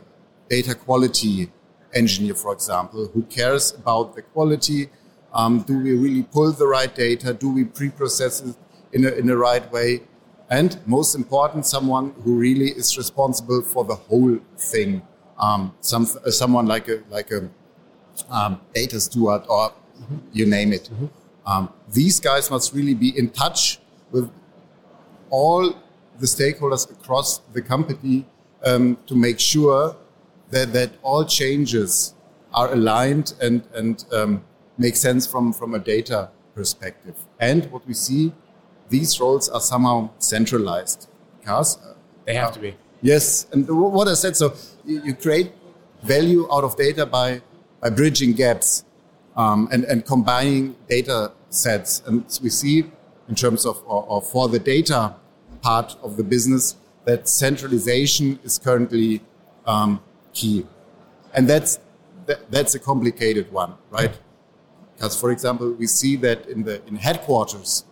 data 0.49 0.75
quality 0.75 1.51
engineer, 1.95 2.35
for 2.35 2.53
example, 2.53 3.09
who 3.13 3.23
cares 3.23 3.73
about 3.73 4.15
the 4.15 4.23
quality. 4.23 4.89
Um, 5.33 5.61
do 5.63 5.79
we 5.79 5.97
really 5.97 6.23
pull 6.23 6.53
the 6.53 6.67
right 6.67 6.95
data? 6.95 7.33
Do 7.33 7.51
we 7.51 7.65
pre-process 7.65 8.43
it 8.43 8.57
in 8.93 9.05
a, 9.05 9.11
in 9.11 9.27
the 9.27 9.37
right 9.37 9.71
way? 9.73 10.03
And 10.51 10.79
most 10.87 11.15
important, 11.15 11.65
someone 11.65 12.15
who 12.23 12.37
really 12.37 12.71
is 12.71 12.99
responsible 12.99 13.63
for 13.63 13.85
the 13.85 13.95
whole 13.95 14.39
thing. 14.59 15.03
Um, 15.39 15.75
some, 15.81 16.07
uh, 16.25 16.31
someone 16.31 16.67
like 16.67 16.89
a, 16.89 17.03
like 17.11 17.31
a 17.31 17.49
um, 18.31 18.61
data 18.75 19.01
steward 19.01 19.43
or 19.49 19.71
mm-hmm. 19.71 20.19
you 20.33 20.47
name 20.47 20.73
it. 20.73 20.91
Mm-hmm. 20.93 21.07
Um, 21.47 21.73
these 21.91 22.21
guys 22.21 22.51
must 22.51 22.75
really 22.75 22.95
be 22.95 23.17
in 23.19 23.31
touch 23.31 23.81
with 24.11 24.31
all 25.31 25.75
the 26.19 26.27
stakeholders 26.27 26.91
across 26.91 27.39
the 27.53 27.63
company 27.63 28.27
um, 28.65 28.99
to 29.07 29.15
make 29.15 29.41
sure 29.41 29.97
that, 30.53 30.73
that 30.75 30.93
all 31.03 31.25
changes 31.25 32.15
are 32.55 32.73
aligned 32.73 33.35
and, 33.41 33.63
and 33.75 34.05
um, 34.13 34.45
make 34.79 34.97
sense 34.97 35.27
from, 35.27 35.53
from 35.53 35.75
a 35.75 35.79
data 35.79 36.31
perspective. 36.55 37.17
And 37.41 37.71
what 37.73 37.87
we 37.87 37.95
see, 37.95 38.33
these 38.89 39.19
roles 39.19 39.49
are 39.49 39.61
somehow 39.61 40.11
centralized 40.19 41.09
because 41.41 41.79
uh, 41.79 41.95
they 42.27 42.35
have 42.35 42.51
uh, 42.51 42.53
to 42.53 42.61
be. 42.61 42.75
Yes, 43.01 43.47
and 43.51 43.67
what 43.69 44.07
I 44.07 44.15
said, 44.15 44.37
so 44.37 44.55
you, 44.85 45.03
you 45.03 45.15
create 45.15 45.53
value 46.03 46.47
out 46.53 46.65
of 46.65 46.77
data 46.77 47.07
by, 47.07 47.41
by 47.81 47.89
bridging 47.91 48.35
gaps 48.35 48.85
um, 49.35 49.69
and, 49.73 49.85
and 49.85 50.05
combining 50.05 50.77
data 50.89 51.33
sets. 51.49 52.03
And 52.07 52.25
we 52.43 52.51
see 52.51 52.91
in 53.29 53.35
terms 53.35 53.65
of, 53.65 53.83
or, 53.87 54.05
or 54.05 54.21
for 54.21 54.49
the 54.49 54.59
data 54.59 55.17
part 55.63 55.97
of 56.03 56.17
the 56.19 56.25
business 56.25 56.77
that 57.05 57.29
centralization 57.29 58.39
is 58.45 58.59
currently 58.59 59.23
um, 59.67 60.01
key. 60.33 60.67
And 61.35 61.49
that's, 61.49 61.79
that, 62.27 62.51
that's 62.51 62.75
a 62.75 62.79
complicated 62.79 63.51
one, 63.53 63.75
right? 63.91 64.19
Because, 64.95 65.19
for 65.21 65.31
example, 65.31 65.73
we 65.73 65.87
see 65.87 66.17
that 66.17 66.47
in 66.47 66.63
the 66.63 66.85
in 66.87 66.97
headquarters, 66.97 67.85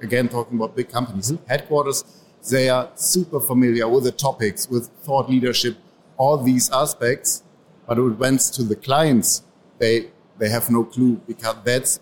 again 0.00 0.28
talking 0.28 0.56
about 0.56 0.74
big 0.74 0.88
companies, 0.88 1.30
mm-hmm. 1.30 1.44
headquarters, 1.46 2.04
they 2.48 2.68
are 2.68 2.88
super 2.94 3.40
familiar 3.40 3.88
with 3.88 4.04
the 4.04 4.12
topics, 4.12 4.68
with 4.68 4.88
thought 5.02 5.28
leadership, 5.28 5.76
all 6.16 6.38
these 6.38 6.70
aspects. 6.70 7.42
But 7.86 7.98
when 7.98 8.12
it 8.12 8.18
went 8.18 8.40
to 8.40 8.62
the 8.62 8.76
clients, 8.76 9.42
they 9.78 10.10
they 10.38 10.48
have 10.48 10.70
no 10.70 10.84
clue 10.84 11.20
because 11.26 11.56
that's 11.64 12.00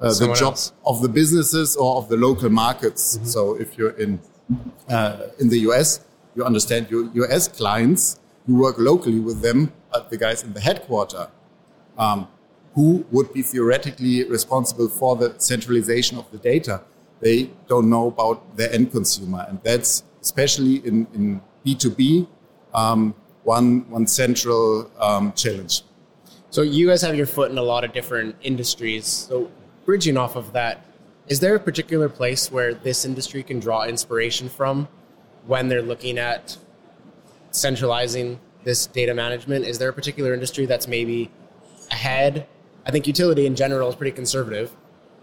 uh, 0.00 0.12
the 0.14 0.32
job 0.34 0.54
else. 0.54 0.72
of 0.86 1.02
the 1.02 1.08
businesses 1.08 1.76
or 1.76 1.96
of 1.96 2.08
the 2.08 2.16
local 2.16 2.50
markets. 2.50 3.16
Mm-hmm. 3.16 3.26
So 3.26 3.54
if 3.60 3.76
you're 3.76 3.96
in 4.04 4.20
uh, 4.88 5.28
in 5.38 5.48
the 5.48 5.60
US, 5.70 6.00
you 6.34 6.44
understand 6.44 6.90
your 6.90 7.10
US 7.24 7.48
clients, 7.48 8.18
you 8.46 8.56
work 8.56 8.76
locally 8.78 9.20
with 9.20 9.40
them, 9.40 9.72
but 9.92 10.10
the 10.10 10.16
guys 10.16 10.42
in 10.42 10.52
the 10.52 10.60
headquarter, 10.60 11.28
um, 11.98 12.28
who 12.74 13.04
would 13.10 13.32
be 13.32 13.42
theoretically 13.42 14.24
responsible 14.24 14.88
for 14.88 15.16
the 15.16 15.34
centralization 15.38 16.18
of 16.18 16.30
the 16.30 16.38
data, 16.38 16.82
they 17.20 17.50
don't 17.68 17.88
know 17.88 18.08
about 18.08 18.56
their 18.56 18.72
end 18.72 18.90
consumer. 18.90 19.46
And 19.48 19.60
that's 19.62 20.02
especially 20.20 20.76
in, 20.86 21.06
in 21.14 21.40
B2B, 21.64 22.26
um, 22.74 23.14
one, 23.44 23.88
one 23.90 24.06
central 24.06 24.90
um, 24.98 25.32
challenge. 25.32 25.82
So 26.50 26.62
you 26.62 26.88
guys 26.88 27.02
have 27.02 27.16
your 27.16 27.26
foot 27.26 27.50
in 27.50 27.58
a 27.58 27.62
lot 27.62 27.84
of 27.84 27.92
different 27.92 28.36
industries. 28.42 29.06
So 29.06 29.50
bridging 29.84 30.16
off 30.16 30.36
of 30.36 30.52
that, 30.52 30.84
is 31.28 31.40
there 31.40 31.54
a 31.54 31.60
particular 31.60 32.08
place 32.08 32.50
where 32.50 32.74
this 32.74 33.04
industry 33.04 33.42
can 33.42 33.60
draw 33.60 33.84
inspiration 33.84 34.48
from 34.48 34.88
when 35.46 35.68
they're 35.68 35.82
looking 35.82 36.18
at 36.18 36.56
centralizing 37.52 38.40
this 38.64 38.86
data 38.86 39.14
management? 39.14 39.64
Is 39.64 39.78
there 39.78 39.88
a 39.88 39.92
particular 39.92 40.34
industry 40.34 40.66
that's 40.66 40.88
maybe 40.88 41.30
ahead? 41.90 42.46
I 42.84 42.90
think 42.90 43.06
utility 43.06 43.46
in 43.46 43.54
general 43.54 43.88
is 43.88 43.94
pretty 43.94 44.12
conservative 44.12 44.74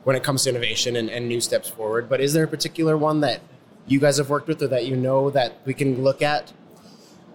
when 0.03 0.15
it 0.15 0.24
comes 0.24 0.43
to 0.43 0.50
innovation 0.50 0.95
and, 0.95 1.09
and 1.09 1.27
new 1.27 1.41
steps 1.41 1.69
forward. 1.69 2.09
But 2.09 2.21
is 2.21 2.33
there 2.33 2.45
a 2.45 2.48
particular 2.48 2.98
one 2.98 3.19
that 3.21 3.41
you 3.88 4.00
guys 4.00 4.17
have 4.17 4.29
worked 4.29 4.48
with 4.48 4.62
or 4.62 4.67
that 4.67 4.86
you 4.86 4.95
know 4.95 5.29
that 5.31 5.57
we 5.65 5.74
can 5.74 6.03
look 6.03 6.21
at? 6.21 6.53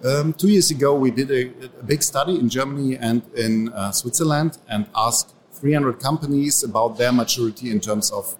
Um, 0.04 0.32
two 0.34 0.48
years 0.48 0.70
ago, 0.70 0.94
we 0.94 1.10
did 1.10 1.30
a, 1.30 1.46
a, 1.80 1.82
big 1.82 2.02
study 2.02 2.38
in 2.38 2.48
Germany 2.48 2.96
and 2.98 3.22
in 3.34 3.72
uh, 3.72 3.90
Switzerland 3.90 4.58
and 4.68 4.86
asked 4.94 5.34
300 5.52 5.98
companies 5.98 6.62
about 6.62 6.98
their 6.98 7.10
maturity 7.12 7.70
in 7.70 7.80
terms 7.80 8.10
of 8.10 8.36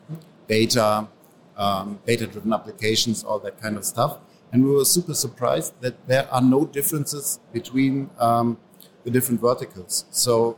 data, 0.46 1.08
um, 1.56 1.98
data 2.06 2.26
driven 2.26 2.52
applications, 2.52 3.24
all 3.24 3.38
that 3.38 3.60
kind 3.62 3.78
of 3.78 3.84
stuff. 3.84 4.18
And 4.54 4.64
we 4.64 4.70
were 4.70 4.84
super 4.84 5.14
surprised 5.14 5.74
that 5.80 6.06
there 6.06 6.32
are 6.32 6.40
no 6.40 6.64
differences 6.64 7.40
between 7.52 8.08
um, 8.20 8.56
the 9.02 9.10
different 9.10 9.40
verticals. 9.40 10.04
So 10.12 10.56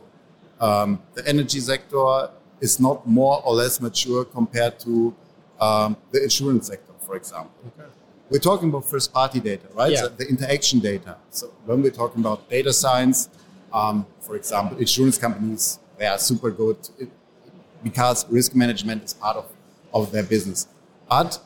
um, 0.59 1.01
the 1.15 1.27
energy 1.27 1.59
sector 1.59 2.29
is 2.61 2.79
not 2.79 3.07
more 3.07 3.41
or 3.43 3.55
less 3.55 3.81
mature 3.81 4.23
compared 4.23 4.77
to 4.81 5.15
um, 5.59 5.97
the 6.11 6.21
insurance 6.21 6.67
sector, 6.67 6.93
for 7.07 7.15
example. 7.15 7.51
Okay. 7.69 7.89
We're 8.29 8.37
talking 8.37 8.69
about 8.69 8.85
first 8.85 9.11
party 9.11 9.39
data, 9.39 9.67
right? 9.73 9.91
Yeah. 9.91 10.01
So 10.01 10.09
the 10.09 10.27
interaction 10.27 10.79
data. 10.79 11.17
So 11.31 11.47
when 11.65 11.81
we're 11.81 11.89
talking 11.89 12.21
about 12.21 12.47
data 12.51 12.73
science, 12.73 13.29
um, 13.73 14.05
for 14.19 14.35
example, 14.35 14.77
insurance 14.77 15.17
companies 15.17 15.79
they 15.97 16.05
are 16.05 16.19
super 16.19 16.51
good 16.51 16.77
because 17.83 18.29
risk 18.29 18.53
management 18.53 19.05
is 19.05 19.15
part 19.15 19.37
of, 19.37 19.51
of 19.91 20.11
their 20.11 20.21
business. 20.21 20.67
But 21.09 21.39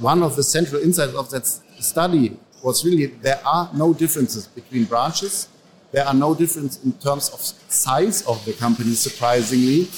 one 0.00 0.22
of 0.22 0.36
the 0.36 0.42
central 0.42 0.82
insights 0.82 1.14
of 1.14 1.30
that 1.30 1.46
study 1.46 2.36
was 2.62 2.84
really 2.84 3.06
there 3.06 3.40
are 3.46 3.70
no 3.74 3.92
differences 3.92 4.46
between 4.46 4.84
branches. 4.84 5.48
There 5.92 6.04
are 6.04 6.14
no 6.14 6.34
difference 6.34 6.84
in 6.84 6.92
terms 6.92 7.30
of 7.30 7.40
size 7.40 8.22
of 8.26 8.44
the 8.44 8.52
company, 8.52 8.92
surprisingly, 8.92 9.88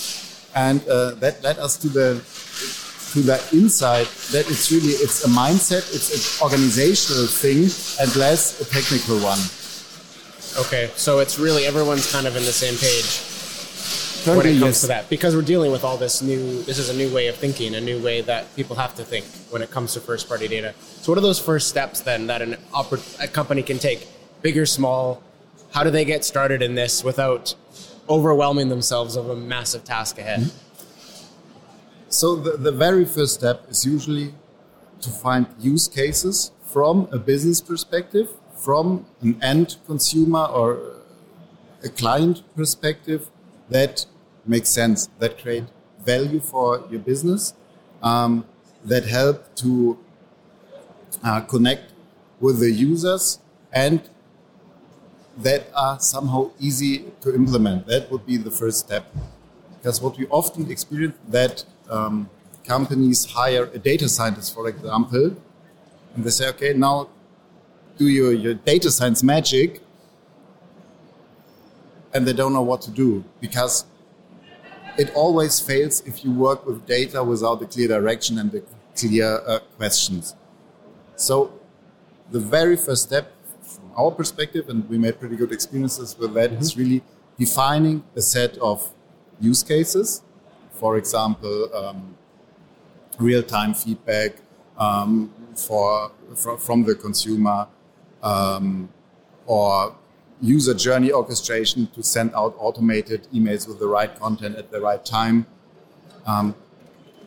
and 0.55 0.87
uh, 0.89 1.13
that 1.17 1.43
led 1.43 1.59
us 1.59 1.77
to 1.79 1.89
the 1.89 2.23
to 3.13 3.21
the 3.23 3.43
insight 3.53 4.07
that 4.31 4.49
it's 4.49 4.71
really 4.71 4.95
it's 5.03 5.25
a 5.25 5.29
mindset, 5.29 5.83
it's 5.95 6.11
an 6.15 6.45
organizational 6.47 7.27
thing, 7.27 7.65
and 8.01 8.15
less 8.17 8.61
a 8.61 8.65
technical 8.65 9.19
one. 9.19 9.41
Okay, 10.65 10.91
so 10.97 11.19
it's 11.19 11.39
really 11.39 11.65
everyone's 11.65 12.11
kind 12.11 12.27
of 12.27 12.37
in 12.37 12.45
the 12.45 12.53
same 12.53 12.77
page 12.77 13.30
when 14.27 14.47
it 14.47 14.59
comes 14.59 14.63
yes. 14.63 14.81
to 14.83 14.87
that 14.89 15.09
because 15.09 15.35
we're 15.35 15.43
dealing 15.43 15.73
with 15.73 15.85
all 15.85 15.97
this 15.97 16.23
new. 16.23 16.63
This 16.63 16.79
is 16.79 16.89
a 16.89 16.95
new 16.95 17.13
way 17.15 17.29
of 17.29 17.37
thinking, 17.37 17.75
a 17.75 17.81
new 17.81 18.03
way 18.03 18.21
that 18.23 18.55
people 18.57 18.77
have 18.77 18.95
to 18.97 19.05
think 19.05 19.25
when 19.51 19.63
it 19.63 19.71
comes 19.71 19.95
to 19.95 20.01
first 20.01 20.29
party 20.29 20.49
data. 20.49 20.75
So, 20.79 21.13
what 21.13 21.19
are 21.19 21.23
those 21.23 21.39
first 21.39 21.69
steps 21.69 22.01
then 22.01 22.27
that 22.27 22.43
an 22.43 22.57
oper- 22.73 23.23
a 23.23 23.29
company 23.29 23.63
can 23.63 23.79
take, 23.79 24.09
big 24.43 24.57
or 24.57 24.67
small? 24.67 25.23
How 25.73 25.85
do 25.85 25.91
they 25.91 26.05
get 26.05 26.25
started 26.25 26.63
in 26.63 26.75
this 26.75 27.05
without 27.05 27.55
overwhelming 28.09 28.69
themselves 28.69 29.17
of 29.17 29.31
a 29.31 29.37
massive 29.37 29.85
task 29.85 30.19
ahead? 30.19 30.41
Mm-hmm. 30.41 32.07
So, 32.09 32.37
the, 32.37 32.57
the 32.57 32.73
very 32.73 33.05
first 33.05 33.35
step 33.35 33.67
is 33.69 33.87
usually 33.87 34.35
to 35.01 35.11
find 35.11 35.47
use 35.59 35.89
cases 35.89 36.51
from 36.65 37.09
a 37.11 37.19
business 37.19 37.61
perspective 37.61 38.29
from 38.61 39.07
an 39.23 39.43
end 39.43 39.77
consumer 39.87 40.45
or 40.45 41.01
a 41.83 41.89
client 41.89 42.43
perspective 42.55 43.31
that 43.71 44.07
makes 44.47 44.69
sense, 44.69 45.09
that 45.19 45.39
create 45.39 45.65
value 46.05 46.41
for 46.41 46.85
your 46.91 47.01
business, 47.01 47.55
um, 48.03 48.45
that 48.85 49.05
help 49.05 49.55
to 49.57 49.99
uh, 51.23 51.41
connect 51.43 51.93
with 52.41 52.61
the 52.61 52.71
users 52.71 53.39
and 53.73 54.01
that 55.39 55.69
are 55.75 55.99
somehow 56.01 56.51
easy 56.59 57.05
to 57.21 57.35
implement. 57.35 57.87
That 57.87 58.11
would 58.11 58.27
be 58.27 58.37
the 58.37 58.51
first 58.51 58.79
step. 58.81 59.07
Because 59.77 60.01
what 60.01 60.19
we 60.19 60.27
often 60.27 60.71
experience 60.71 61.17
that 61.29 61.65
um, 61.89 62.29
companies 62.65 63.25
hire 63.25 63.65
a 63.73 63.79
data 63.79 64.09
scientist, 64.09 64.55
for 64.55 64.69
example, 64.69 65.37
and 66.15 66.25
they 66.25 66.31
say, 66.31 66.49
okay, 66.49 66.73
now 66.75 67.09
do 67.97 68.09
your, 68.09 68.33
your 68.33 68.55
data 68.55 68.91
science 68.91 69.23
magic 69.23 69.81
and 72.13 72.27
they 72.27 72.33
don't 72.33 72.53
know 72.53 72.63
what 72.63 72.81
to 72.83 72.91
do 72.91 73.25
because 73.41 73.85
it 74.99 75.13
always 75.15 75.61
fails 75.61 76.03
if 76.07 76.25
you 76.25 76.33
work 76.33 76.67
with 76.67 76.85
data 76.87 77.23
without 77.23 77.63
a 77.63 77.67
clear 77.67 77.89
direction 77.89 78.39
and 78.39 78.51
the 78.51 78.63
clear 78.97 79.41
uh, 79.47 79.61
questions. 79.77 80.35
So 81.17 81.53
the 82.31 82.41
very 82.41 82.77
first 82.77 83.05
step 83.05 83.33
from 83.63 83.91
our 83.97 84.11
perspective, 84.11 84.69
and 84.69 84.89
we 84.89 84.99
made 84.99 85.19
pretty 85.21 85.37
good 85.37 85.53
experiences 85.53 86.17
with 86.19 86.35
that, 86.35 86.51
mm-hmm. 86.51 86.61
is 86.61 86.77
really 86.77 87.03
defining 87.39 88.03
a 88.17 88.21
set 88.21 88.59
of 88.59 88.93
use 89.41 89.63
cases. 89.63 90.23
For 90.73 90.97
example, 90.97 91.75
um, 91.75 92.17
real-time 93.19 93.75
feedback 93.75 94.37
um, 94.79 95.33
for, 95.55 96.11
for, 96.35 96.57
from 96.57 96.85
the 96.85 96.95
consumer, 96.95 97.69
um, 98.23 98.89
or 99.47 99.95
user 100.41 100.75
journey 100.75 101.13
orchestration 101.13 101.87
to 101.89 102.03
send 102.03 102.35
out 102.35 102.55
automated 102.59 103.27
emails 103.33 103.69
with 103.69 103.79
the 103.79 103.87
right 103.87 104.19
content 104.19 104.57
at 104.57 104.71
the 104.71 104.81
right 104.81 105.05
time. 105.05 105.47
Um, 106.27 106.55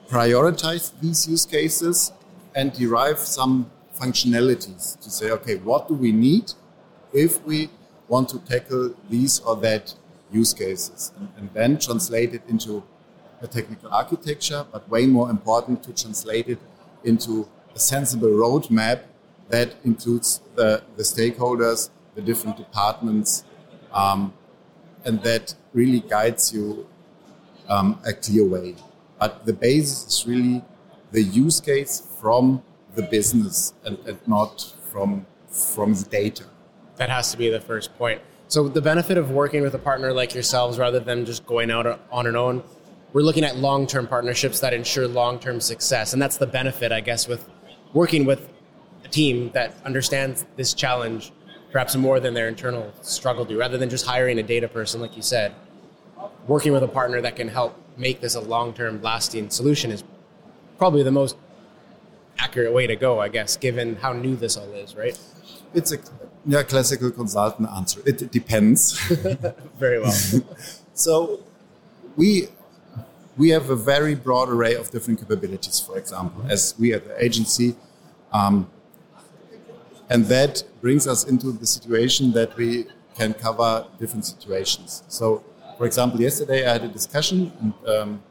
prioritize 0.10 0.92
these 1.00 1.28
use 1.28 1.46
cases 1.46 2.12
and 2.56 2.74
derive 2.74 3.20
some 3.20 3.72
functionalities 4.00 5.00
to 5.02 5.10
say, 5.10 5.32
okay, 5.32 5.56
what 5.56 5.88
do 5.88 5.94
we 5.94 6.12
need 6.12 6.54
if 7.14 7.44
we 7.46 7.70
want 8.08 8.30
to 8.30 8.40
tackle 8.40 8.96
these 9.10 9.40
or 9.42 9.56
that 9.58 9.94
use 10.32 10.54
cases 10.54 11.12
and, 11.18 11.30
and 11.38 11.54
then 11.54 11.78
translate 11.78 12.34
it 12.34 12.42
into 12.48 12.84
a 13.42 13.48
technical 13.48 13.90
architecture, 13.92 14.66
but 14.72 14.88
way 14.90 15.06
more 15.06 15.30
important 15.30 15.84
to 15.84 15.94
translate 15.94 16.48
it 16.48 16.60
into 17.04 17.48
a 17.76 17.80
sensible 17.80 18.30
roadmap 18.30 19.04
that 19.50 19.76
includes 19.84 20.42
the, 20.56 20.82
the 20.96 21.04
stakeholders, 21.04 21.90
the 22.16 22.22
different 22.22 22.58
departments, 22.58 23.44
um, 23.92 24.34
and 25.06 25.22
that 25.24 25.56
really 25.74 26.00
guides 26.00 26.54
you 26.54 26.88
um, 27.68 28.00
a 28.06 28.14
clear 28.14 28.46
way. 28.46 28.76
But 29.20 29.46
the 29.46 29.54
basis 29.54 30.08
is 30.08 30.28
really 30.28 30.64
the 31.12 31.22
use 31.22 31.60
case 31.60 32.08
from 32.20 32.64
the 32.96 33.04
business 33.04 33.74
and, 33.86 33.98
and 34.06 34.20
not 34.28 34.74
from 34.92 35.26
from 35.48 35.94
the 35.94 36.06
data. 36.06 36.46
That 36.96 37.10
has 37.10 37.32
to 37.32 37.38
be 37.38 37.50
the 37.50 37.62
first 37.62 37.96
point. 37.98 38.22
So 38.48 38.68
the 38.68 38.82
benefit 38.82 39.18
of 39.18 39.32
working 39.32 39.62
with 39.62 39.74
a 39.76 39.80
partner 39.80 40.12
like 40.12 40.34
yourselves 40.34 40.80
rather 40.80 41.00
than 41.00 41.26
just 41.26 41.46
going 41.46 41.72
out 41.72 42.00
on 42.12 42.28
an 42.28 42.36
own, 42.36 42.64
we're 43.14 43.22
looking 43.22 43.44
at 43.44 43.58
long-term 43.58 44.08
partnerships 44.08 44.60
that 44.62 44.74
ensure 44.74 45.08
long-term 45.08 45.62
success. 45.62 46.14
And 46.14 46.22
that's 46.22 46.38
the 46.38 46.48
benefit, 46.48 46.92
I 46.92 47.02
guess, 47.02 47.28
with 47.28 47.48
working 47.94 48.26
with 48.26 48.50
a 49.04 49.08
team 49.08 49.52
that 49.54 49.76
understands 49.86 50.46
this 50.56 50.74
challenge 50.74 51.32
perhaps 51.74 51.96
more 51.96 52.20
than 52.20 52.36
their 52.36 52.48
internal 52.48 52.94
struggle 53.02 53.44
do, 53.44 53.60
rather 53.60 53.80
than 53.80 53.90
just 53.90 54.06
hiring 54.06 54.38
a 54.38 54.44
data 54.44 54.68
person, 54.68 55.02
like 55.02 55.18
you 55.18 55.24
said. 55.24 55.54
Working 56.48 56.72
with 56.72 56.84
a 56.84 56.88
partner 56.88 57.20
that 57.22 57.36
can 57.36 57.48
help 57.48 57.76
make 57.98 58.22
this 58.22 58.36
a 58.36 58.40
long-term 58.40 59.02
lasting 59.02 59.50
solution 59.50 59.92
is 59.92 60.04
probably 60.78 61.02
the 61.02 61.12
most 61.12 61.36
accurate 62.38 62.72
way 62.74 62.86
to 62.86 62.96
go, 62.96 63.20
I 63.20 63.28
guess, 63.28 63.58
given 63.58 63.96
how 63.96 64.14
new 64.14 64.36
this 64.36 64.56
all 64.56 64.72
is, 64.74 64.96
right? 64.96 65.20
It's 65.74 65.92
a 65.92 65.98
yeah, 66.46 66.62
classical 66.62 67.10
consultant 67.10 67.68
answer. 67.70 68.02
It 68.06 68.32
depends. 68.32 69.00
very 69.80 70.00
well. 70.00 70.14
so 70.94 71.40
we 72.16 72.50
we 73.36 73.50
have 73.50 73.72
a 73.72 73.76
very 73.76 74.14
broad 74.14 74.50
array 74.50 74.76
of 74.76 74.92
different 74.92 75.20
capabilities, 75.20 75.80
for 75.80 75.98
example, 75.98 76.46
as 76.48 76.76
we 76.78 76.94
at 76.94 77.08
the 77.08 77.24
agency. 77.24 77.76
Um, 78.32 78.70
and 80.10 80.26
that 80.26 80.64
brings 80.82 81.08
us 81.08 81.26
into 81.26 81.52
the 81.52 81.66
situation 81.66 82.32
that 82.34 82.56
we 82.58 82.86
can 83.16 83.34
cover 83.34 83.86
different 84.00 84.26
situations. 84.26 85.04
So, 85.08 85.44
for 85.78 85.86
example, 85.86 86.22
yesterday 86.22 86.68
I 86.68 86.74
had 86.74 86.84
a 86.84 86.88
discussion, 86.88 87.52
and 87.62 87.74
um, 87.88 88.24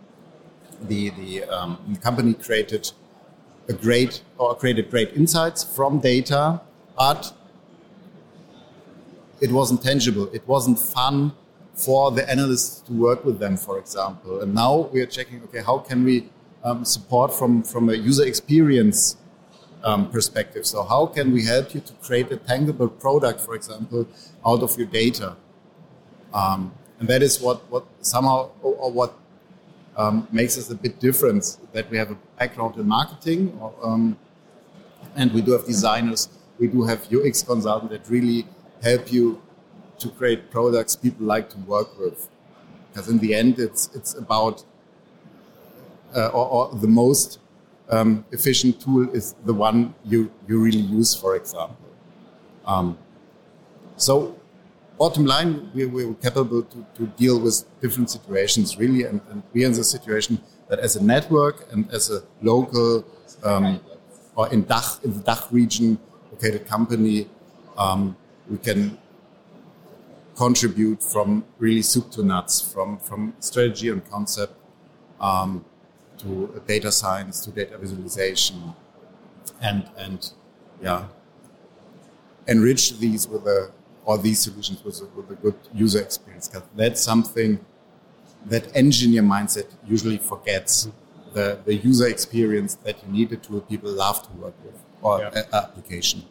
the 0.83 1.11
the 1.11 1.45
um, 1.45 1.97
company 2.03 2.35
created 2.35 2.93
a 3.69 3.73
great 3.73 4.23
or 4.39 4.55
created 4.55 4.91
great 4.91 5.13
insights 5.15 5.63
from 5.63 6.01
data, 6.01 6.61
but 6.97 7.33
it 9.41 9.51
wasn't 9.51 9.83
tangible. 9.83 10.29
It 10.33 10.47
wasn't 10.47 10.79
fun 10.79 11.33
for 11.75 12.11
the 12.11 12.29
analysts 12.31 12.81
to 12.83 12.93
work 12.93 13.25
with 13.25 13.39
them, 13.39 13.57
for 13.57 13.79
example. 13.79 14.41
And 14.41 14.55
now 14.55 14.91
we 14.93 15.01
are 15.01 15.07
checking, 15.07 15.43
okay, 15.45 15.63
how 15.63 15.79
can 15.79 16.05
we 16.05 16.29
um, 16.63 16.85
support 16.85 17.33
from, 17.33 17.63
from 17.63 17.89
a 17.89 17.95
user 17.95 18.25
experience 18.25 19.17
um, 19.85 20.11
perspective? 20.11 20.67
So 20.67 20.83
how 20.83 21.07
can 21.07 21.33
we 21.33 21.45
help 21.45 21.75
you 21.75 21.81
to 21.81 21.93
create 21.95 22.31
a 22.33 22.37
tangible 22.37 22.89
product, 22.89 23.41
for 23.41 23.55
example, 23.55 24.07
out 24.45 24.63
of 24.63 24.77
your 24.77 24.87
data? 24.87 25.37
Um, 26.33 26.73
and 26.99 27.09
that 27.09 27.23
is 27.23 27.41
what, 27.41 27.71
what 27.71 27.85
somehow, 28.01 28.51
or, 28.63 28.75
or 28.75 28.93
what 28.93 29.15
um, 29.97 30.27
makes 30.31 30.57
us 30.57 30.71
a 30.71 30.75
bit 30.75 31.01
different, 31.01 31.59
that 31.73 31.91
we 31.91 31.99
have 31.99 32.11
a 32.11 32.17
background 32.39 32.77
in 32.77 32.87
marketing, 32.87 33.59
or, 33.61 33.75
um, 33.83 34.17
and 35.17 35.33
we 35.33 35.43
do 35.43 35.53
have 35.53 35.67
designers, 35.67 36.29
we 36.59 36.69
do 36.69 36.85
have 36.85 37.13
UX 37.13 37.43
consultants 37.43 37.93
that 37.93 38.09
really 38.09 38.47
help 38.83 39.13
you 39.13 39.43
to 39.99 40.09
create 40.11 40.51
products 40.51 40.97
people 40.97 41.27
like 41.27 41.51
to 41.51 41.59
work 41.59 41.99
with. 41.99 42.29
Because 42.89 43.09
in 43.09 43.19
the 43.19 43.35
end, 43.35 43.59
it's 43.59 43.89
it's 43.95 44.15
about 44.15 44.65
uh, 46.15 46.29
or, 46.29 46.47
or, 46.47 46.79
the 46.79 46.87
most 46.87 47.39
um, 47.93 48.25
efficient 48.33 48.81
tool 48.81 49.09
is 49.15 49.35
the 49.45 49.53
one 49.53 49.95
you 50.05 50.31
you 50.49 50.59
really 50.61 50.81
use, 50.99 51.15
for 51.15 51.37
example. 51.37 51.77
Um, 52.65 52.99
so, 53.97 54.35
bottom 54.99 55.27
line, 55.27 55.71
we, 55.75 55.85
we're 55.85 56.15
capable 56.15 56.63
to, 56.63 56.87
to 56.97 57.07
deal 57.23 57.39
with 57.39 57.65
different 57.81 58.11
situations, 58.11 58.79
really, 58.79 59.05
and, 59.05 59.21
and 59.31 59.43
we're 59.53 59.67
in 59.67 59.73
the 59.75 59.85
situation 59.85 60.41
that 60.69 60.79
as 60.79 60.97
a 60.97 61.05
network 61.05 61.71
and 61.73 61.91
as 61.93 62.11
a 62.11 62.23
local 62.41 63.05
um, 63.45 63.81
or 64.35 64.49
in 64.53 64.63
DACH, 64.65 65.05
in 65.05 65.13
the 65.13 65.21
DACH 65.21 65.53
region 65.53 65.99
located 66.33 66.67
company, 66.67 67.29
um, 67.77 68.17
we 68.49 68.57
can 68.57 68.99
contribute 70.35 71.03
from 71.03 71.45
really 71.59 71.83
soup 71.83 72.11
to 72.13 72.23
nuts, 72.23 72.61
from, 72.73 72.99
from 72.99 73.35
strategy 73.41 73.91
and 73.91 74.09
concept 74.11 74.55
um, 75.21 75.65
to 76.19 76.63
data 76.67 76.93
science 76.93 77.45
to 77.45 77.51
data 77.51 77.79
visualization, 77.79 78.75
and 79.61 79.89
and 79.97 80.33
yeah, 80.81 81.07
enrich 82.47 82.99
these 82.99 83.29
with 83.29 83.47
a 83.47 83.71
or 84.05 84.19
these 84.19 84.41
solutions 84.41 84.85
with 84.85 85.01
a, 85.01 85.07
with 85.17 85.31
a 85.31 85.41
good 85.41 85.55
user 85.75 86.01
experience. 86.01 86.49
Because 86.49 86.67
that's 86.75 87.01
something 87.01 87.65
that 88.47 88.75
engineer 88.77 89.23
mindset 89.23 89.67
usually 89.87 90.19
forgets. 90.19 90.89
The, 91.33 91.59
the 91.65 91.77
user 91.77 92.09
experience 92.09 92.75
that 92.85 92.97
you 93.03 93.11
need 93.11 93.31
to 93.31 93.61
people 93.63 93.91
love 93.91 94.23
to 94.27 94.33
work 94.33 94.55
with 94.63 94.79
or 95.01 95.21
yeah. 95.21 95.45
application. 95.55 96.23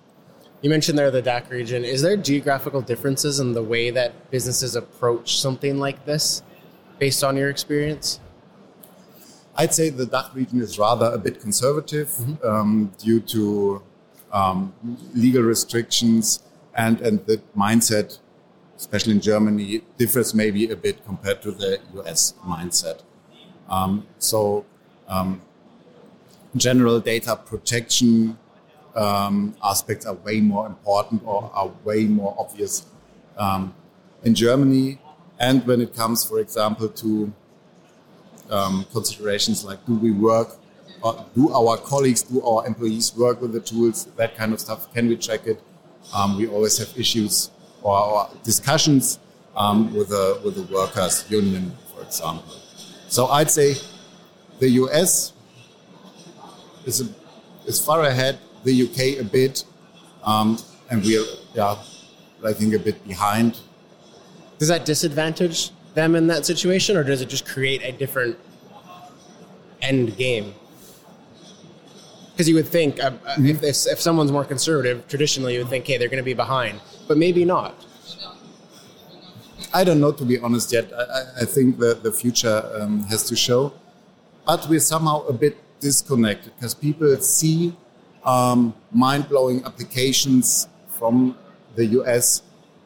You 0.62 0.70
mentioned 0.70 0.96
there 0.96 1.10
the 1.10 1.24
DACH 1.24 1.50
region. 1.50 1.84
Is 1.84 2.04
there 2.04 2.16
geographical 2.16 2.82
differences 2.82 3.40
in 3.40 3.54
the 3.54 3.64
way 3.64 3.90
that 3.90 4.30
businesses 4.30 4.76
approach 4.76 5.40
something 5.40 5.80
like 5.80 6.06
this 6.06 6.44
based 7.00 7.24
on 7.24 7.36
your 7.36 7.50
experience? 7.50 8.20
I'd 9.56 9.74
say 9.74 9.90
the 9.90 10.06
DACH 10.06 10.34
region 10.34 10.62
is 10.62 10.80
rather 10.80 11.08
a 11.08 11.18
bit 11.18 11.42
conservative 11.42 12.08
mm-hmm. 12.08 12.48
um, 12.48 12.92
due 12.98 13.20
to 13.20 13.84
um, 14.32 14.74
legal 15.14 15.44
restrictions 15.44 16.44
and, 16.76 17.02
and 17.02 17.26
the 17.26 17.42
mindset, 17.56 18.20
especially 18.78 19.14
in 19.14 19.22
Germany, 19.22 19.82
differs 19.98 20.34
maybe 20.34 20.70
a 20.72 20.76
bit 20.76 21.04
compared 21.06 21.42
to 21.42 21.52
the 21.52 21.80
US 21.96 22.34
mindset. 22.46 23.02
Um, 23.70 24.08
so, 24.20 24.66
um, 25.08 25.42
general 26.56 27.00
data 27.00 27.36
protection 27.36 28.38
um, 28.96 29.56
aspects 29.64 30.06
are 30.06 30.16
way 30.16 30.42
more 30.42 30.68
important 30.68 31.22
or 31.26 31.50
are 31.54 31.72
way 31.84 32.06
more 32.06 32.36
obvious 32.38 32.86
um, 33.38 33.74
in 34.24 34.36
Germany. 34.36 35.00
And 35.40 35.66
when 35.66 35.82
it 35.82 35.96
comes, 35.96 36.26
for 36.26 36.40
example, 36.40 36.90
to 36.90 37.34
um, 38.52 38.86
considerations 38.92 39.64
like 39.64 39.84
do 39.86 39.96
we 39.96 40.12
work, 40.12 40.58
or 41.02 41.26
do 41.36 41.52
our 41.52 41.78
colleagues, 41.78 42.24
do 42.24 42.42
our 42.44 42.66
employees 42.68 43.16
work 43.16 43.42
with 43.42 43.54
the 43.54 43.60
tools, 43.60 44.06
that 44.18 44.36
kind 44.36 44.54
of 44.54 44.60
stuff, 44.60 44.94
can 44.94 45.08
we 45.08 45.18
check 45.18 45.48
it? 45.48 45.62
Um, 46.14 46.38
we 46.38 46.48
always 46.48 46.78
have 46.78 46.98
issues 46.98 47.52
or, 47.82 47.98
or 47.98 48.30
discussions 48.44 49.20
um, 49.56 49.94
with, 49.94 50.10
the, 50.10 50.40
with 50.44 50.56
the 50.56 50.74
workers' 50.74 51.26
union, 51.30 51.72
for 51.94 52.04
example. 52.04 52.56
So 53.08 53.28
I'd 53.28 53.50
say 53.50 53.76
the 54.60 54.70
US 54.70 55.34
is, 56.86 57.02
a, 57.02 57.10
is 57.68 57.84
far 57.84 58.04
ahead 58.04 58.40
the 58.64 58.84
UK 58.84 59.20
a 59.20 59.24
bit, 59.24 59.66
um, 60.24 60.58
and 60.90 61.04
we're 61.04 61.26
yeah, 61.54 61.76
I 62.46 62.54
think 62.54 62.74
a 62.74 62.80
bit 62.80 63.06
behind. 63.08 63.60
Does 64.60 64.68
that 64.68 64.86
disadvantage 64.86 65.72
them 65.94 66.16
in 66.16 66.28
that 66.28 66.46
situation, 66.46 66.98
or 66.98 67.04
does 67.04 67.22
it 67.22 67.30
just 67.30 67.46
create 67.46 67.84
a 67.84 67.92
different 67.92 68.38
end 69.82 70.16
game? 70.18 70.54
Because 72.32 72.48
you 72.48 72.56
would 72.56 72.68
think 72.68 73.00
uh, 73.00 73.12
mm-hmm. 73.12 73.46
if, 73.46 73.64
if, 73.64 73.88
if 73.88 74.02
someone's 74.02 74.32
more 74.32 74.46
conservative, 74.46 75.08
traditionally 75.08 75.54
you 75.54 75.60
would 75.60 75.70
think, 75.70 75.86
hey, 75.86 75.98
they're 75.98 76.08
going 76.08 76.18
to 76.18 76.24
be 76.24 76.34
behind, 76.34 76.80
but 77.08 77.18
maybe 77.18 77.46
not. 77.46 77.76
I 79.74 79.84
don't 79.84 80.02
know, 80.02 80.12
to 80.12 80.26
be 80.26 80.38
honest, 80.40 80.72
yet. 80.74 80.92
I, 80.94 81.42
I 81.42 81.46
think 81.46 81.78
that 81.80 82.04
the 82.04 82.12
future 82.12 82.64
um, 82.80 83.04
has 83.06 83.24
to 83.26 83.36
show. 83.36 83.74
But 84.46 84.68
we're 84.68 84.80
somehow 84.80 85.26
a 85.28 85.34
bit 85.34 85.58
disconnected 85.80 86.54
because 86.56 86.74
people 86.74 87.16
see 87.18 87.76
um, 88.26 88.74
mind 88.92 89.30
blowing 89.30 89.64
applications 89.64 90.68
from 90.88 91.38
the 91.76 91.86
US. 91.86 92.44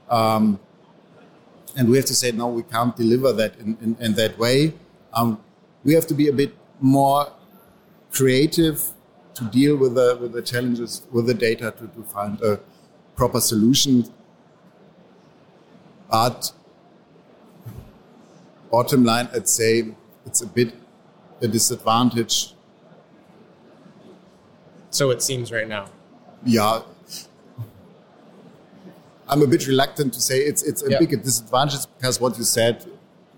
Um, 0.10 0.60
and 1.76 1.90
we 1.90 1.98
have 1.98 2.06
to 2.06 2.16
say, 2.16 2.32
no, 2.32 2.48
we 2.48 2.64
can't 2.64 2.96
deliver 2.96 3.34
that 3.34 3.58
in, 3.60 3.78
in, 3.82 3.98
in 4.00 4.14
that 4.14 4.38
way. 4.38 4.74
Um, 5.14 5.40
we 5.84 5.94
have 5.94 6.08
to 6.08 6.14
be 6.14 6.28
a 6.28 6.34
bit 6.34 6.56
more 6.80 7.32
creative 8.12 8.82
to 9.34 9.44
deal 9.46 9.76
with 9.76 9.96
the, 9.96 10.18
with 10.20 10.32
the 10.34 10.42
challenges 10.42 11.04
with 11.12 11.28
the 11.28 11.34
data 11.34 11.72
to, 11.72 11.88
to 11.88 12.04
find 12.04 12.42
a 12.42 12.60
proper 13.16 13.42
solution. 13.42 14.06
But 16.10 16.52
bottom 18.72 19.04
line, 19.04 19.28
I'd 19.34 19.50
say 19.50 19.94
it's 20.26 20.42
a 20.42 20.48
bit 20.48 20.74
a 21.42 21.48
disadvantage 21.48 22.56
so 24.96 25.10
it 25.12 25.22
seems 25.22 25.52
right 25.52 25.68
now. 25.68 25.88
Yeah. 26.46 26.84
I'm 29.28 29.42
a 29.42 29.48
bit 29.48 29.68
reluctant 29.68 30.14
to 30.14 30.22
say 30.22 30.40
it's 30.40 30.62
it's 30.64 30.84
a 30.84 30.90
Yeah. 30.92 31.00
big 31.00 31.10
disadvantage 31.24 31.82
because 31.98 32.20
what 32.22 32.38
you 32.38 32.44
said 32.44 32.86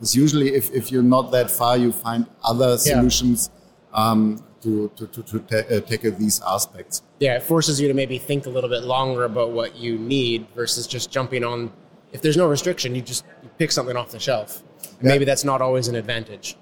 is 0.01 0.15
usually 0.15 0.49
if, 0.53 0.69
if 0.71 0.91
you're 0.91 1.09
not 1.17 1.31
that 1.31 1.49
far, 1.49 1.77
you 1.77 1.91
find 1.91 2.25
other 2.43 2.77
solutions 2.77 3.49
um, 3.93 4.43
to 4.61 4.89
to 4.97 5.07
to, 5.07 5.23
to 5.23 5.39
ta- 5.39 5.75
uh, 5.75 5.79
tackle 5.81 6.11
these 6.11 6.41
aspects. 6.55 7.01
Yeah, 7.19 7.35
it 7.37 7.43
forces 7.43 7.79
you 7.81 7.87
to 7.87 7.93
maybe 7.93 8.17
think 8.19 8.45
a 8.45 8.49
little 8.49 8.69
bit 8.69 8.83
longer 8.83 9.23
about 9.23 9.51
what 9.51 9.75
you 9.77 9.97
need 9.97 10.47
versus 10.55 10.87
just 10.87 11.09
jumping 11.11 11.43
on. 11.43 11.71
If 12.11 12.21
there's 12.21 12.37
no 12.37 12.47
restriction, 12.47 12.93
you 12.95 13.01
just 13.01 13.23
you 13.43 13.49
pick 13.57 13.71
something 13.71 13.95
off 13.95 14.09
the 14.11 14.19
shelf. 14.19 14.61
And 14.99 15.03
Yeah. 15.07 15.13
Maybe 15.13 15.25
that's 15.25 15.43
not 15.43 15.61
always 15.61 15.87
an 15.87 15.95
advantage. 15.95 16.57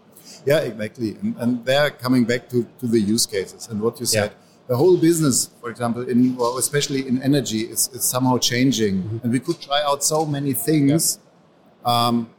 Yeah, 0.46 0.60
exactly. 0.60 1.18
And, 1.22 1.36
and 1.38 1.66
they're 1.66 1.90
coming 1.90 2.24
back 2.26 2.50
to, 2.50 2.68
to 2.80 2.86
the 2.88 3.00
use 3.00 3.26
cases 3.26 3.68
and 3.70 3.82
what 3.82 4.00
you 4.00 4.06
said. 4.06 4.32
Yeah. 4.32 4.45
The 4.68 4.76
whole 4.76 4.98
business, 4.98 5.50
for 5.62 5.70
example, 5.70 6.08
in 6.10 6.36
well, 6.36 6.58
especially 6.58 7.08
in 7.08 7.22
energy, 7.22 7.62
is, 7.62 7.88
is 7.94 8.04
somehow 8.04 8.38
changing, 8.40 8.96
Mm-hmm. 9.04 9.18
and 9.24 9.32
we 9.32 9.40
could 9.40 9.62
try 9.62 9.82
out 9.84 10.04
so 10.04 10.26
many 10.26 10.54
things. 10.54 11.20
Um, 11.84 12.30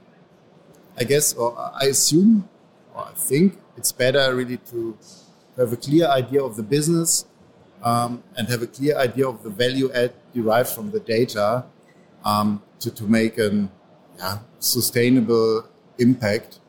I 0.98 1.04
guess, 1.04 1.34
or 1.34 1.54
I 1.58 1.86
assume, 1.86 2.48
or 2.94 3.02
I 3.04 3.12
think 3.12 3.58
it's 3.76 3.92
better 3.92 4.34
really 4.34 4.56
to 4.72 4.96
have 5.56 5.72
a 5.72 5.76
clear 5.76 6.06
idea 6.08 6.42
of 6.42 6.56
the 6.56 6.62
business 6.62 7.26
um, 7.82 8.22
and 8.36 8.48
have 8.48 8.62
a 8.62 8.66
clear 8.66 8.96
idea 8.96 9.28
of 9.28 9.42
the 9.42 9.50
value 9.50 9.92
add 9.92 10.12
derived 10.34 10.70
from 10.70 10.90
the 10.90 11.00
data 11.00 11.64
um, 12.24 12.62
to, 12.80 12.90
to 12.90 13.04
make 13.04 13.38
a 13.38 13.68
yeah, 14.18 14.38
sustainable 14.58 15.68
impact 15.98 16.60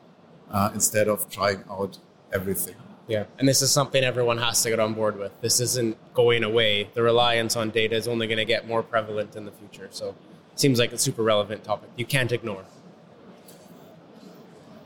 uh, 0.50 0.70
instead 0.74 1.08
of 1.08 1.28
trying 1.30 1.64
out 1.70 1.98
everything. 2.32 2.76
Yeah, 3.08 3.24
and 3.38 3.48
this 3.48 3.62
is 3.62 3.70
something 3.70 4.04
everyone 4.04 4.36
has 4.36 4.62
to 4.62 4.68
get 4.68 4.78
on 4.78 4.92
board 4.92 5.18
with. 5.18 5.32
This 5.40 5.60
isn't 5.60 5.96
going 6.12 6.44
away. 6.44 6.90
The 6.92 7.02
reliance 7.02 7.56
on 7.56 7.70
data 7.70 7.96
is 7.96 8.06
only 8.06 8.26
going 8.26 8.38
to 8.38 8.44
get 8.44 8.68
more 8.68 8.82
prevalent 8.82 9.34
in 9.34 9.46
the 9.46 9.50
future. 9.50 9.88
So, 9.90 10.10
it 10.52 10.60
seems 10.60 10.78
like 10.78 10.92
a 10.92 10.98
super 10.98 11.22
relevant 11.22 11.64
topic. 11.64 11.88
You 11.96 12.04
can't 12.04 12.30
ignore. 12.30 12.64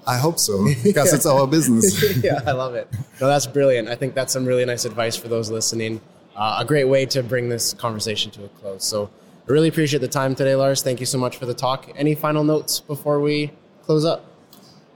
I 0.06 0.18
hope 0.18 0.38
so, 0.38 0.64
because 0.84 1.12
it's 1.12 1.26
our 1.26 1.48
business. 1.48 2.00
yeah, 2.24 2.40
I 2.46 2.52
love 2.52 2.76
it. 2.76 2.88
No, 3.20 3.26
that's 3.26 3.46
brilliant. 3.46 3.88
I 3.88 3.96
think 3.96 4.14
that's 4.14 4.32
some 4.32 4.46
really 4.46 4.64
nice 4.64 4.84
advice 4.84 5.16
for 5.16 5.26
those 5.26 5.50
listening. 5.50 6.00
Uh, 6.36 6.58
a 6.60 6.64
great 6.64 6.84
way 6.84 7.04
to 7.06 7.22
bring 7.24 7.48
this 7.48 7.74
conversation 7.74 8.30
to 8.32 8.44
a 8.44 8.48
close. 8.48 8.84
So, 8.84 9.10
I 9.48 9.52
really 9.52 9.68
appreciate 9.68 10.00
the 10.00 10.08
time 10.08 10.36
today, 10.36 10.54
Lars. 10.54 10.80
Thank 10.80 11.00
you 11.00 11.06
so 11.06 11.18
much 11.18 11.38
for 11.38 11.46
the 11.46 11.54
talk. 11.54 11.90
Any 11.96 12.14
final 12.14 12.44
notes 12.44 12.78
before 12.78 13.20
we 13.20 13.50
close 13.82 14.04
up? 14.04 14.24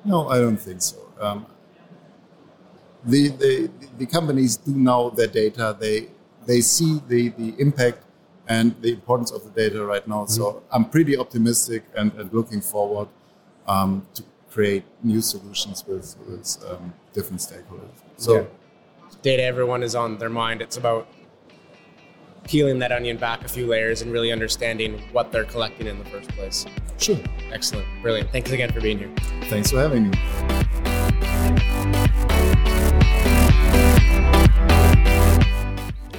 No, 0.04 0.28
I 0.28 0.38
don't 0.38 0.56
think 0.56 0.80
so. 0.80 0.96
Um, 1.20 1.46
the, 3.06 3.28
the 3.28 3.70
the 3.98 4.06
companies 4.06 4.56
do 4.56 4.72
know 4.72 5.10
their 5.10 5.26
data. 5.28 5.76
They 5.78 6.08
they 6.46 6.60
see 6.60 7.00
the, 7.08 7.30
the 7.30 7.54
impact 7.58 8.02
and 8.48 8.74
the 8.80 8.92
importance 8.92 9.30
of 9.32 9.42
the 9.44 9.50
data 9.50 9.84
right 9.84 10.06
now. 10.06 10.26
So 10.26 10.62
I'm 10.70 10.84
pretty 10.84 11.18
optimistic 11.18 11.84
and, 11.96 12.12
and 12.14 12.32
looking 12.32 12.60
forward 12.60 13.08
um, 13.66 14.06
to 14.14 14.22
create 14.50 14.84
new 15.02 15.20
solutions 15.20 15.84
with, 15.86 16.16
with 16.28 16.56
um, 16.70 16.94
different 17.12 17.40
stakeholders. 17.40 17.90
So 18.16 18.34
Yeah. 18.34 18.44
Data 19.22 19.42
everyone 19.42 19.82
is 19.82 19.96
on 19.96 20.18
their 20.18 20.28
mind. 20.28 20.62
It's 20.62 20.76
about 20.76 21.08
peeling 22.44 22.78
that 22.78 22.92
onion 22.92 23.16
back 23.16 23.44
a 23.44 23.48
few 23.48 23.66
layers 23.66 24.02
and 24.02 24.12
really 24.12 24.30
understanding 24.30 25.02
what 25.10 25.32
they're 25.32 25.44
collecting 25.44 25.88
in 25.88 25.98
the 25.98 26.04
first 26.04 26.28
place. 26.30 26.64
sure. 26.98 27.18
Excellent. 27.52 27.86
Brilliant. 28.02 28.30
Thanks 28.30 28.52
again 28.52 28.70
for 28.70 28.80
being 28.80 28.98
here. 28.98 29.10
Thanks 29.48 29.72
for 29.72 29.78
having 29.78 30.10
me. 30.10 30.55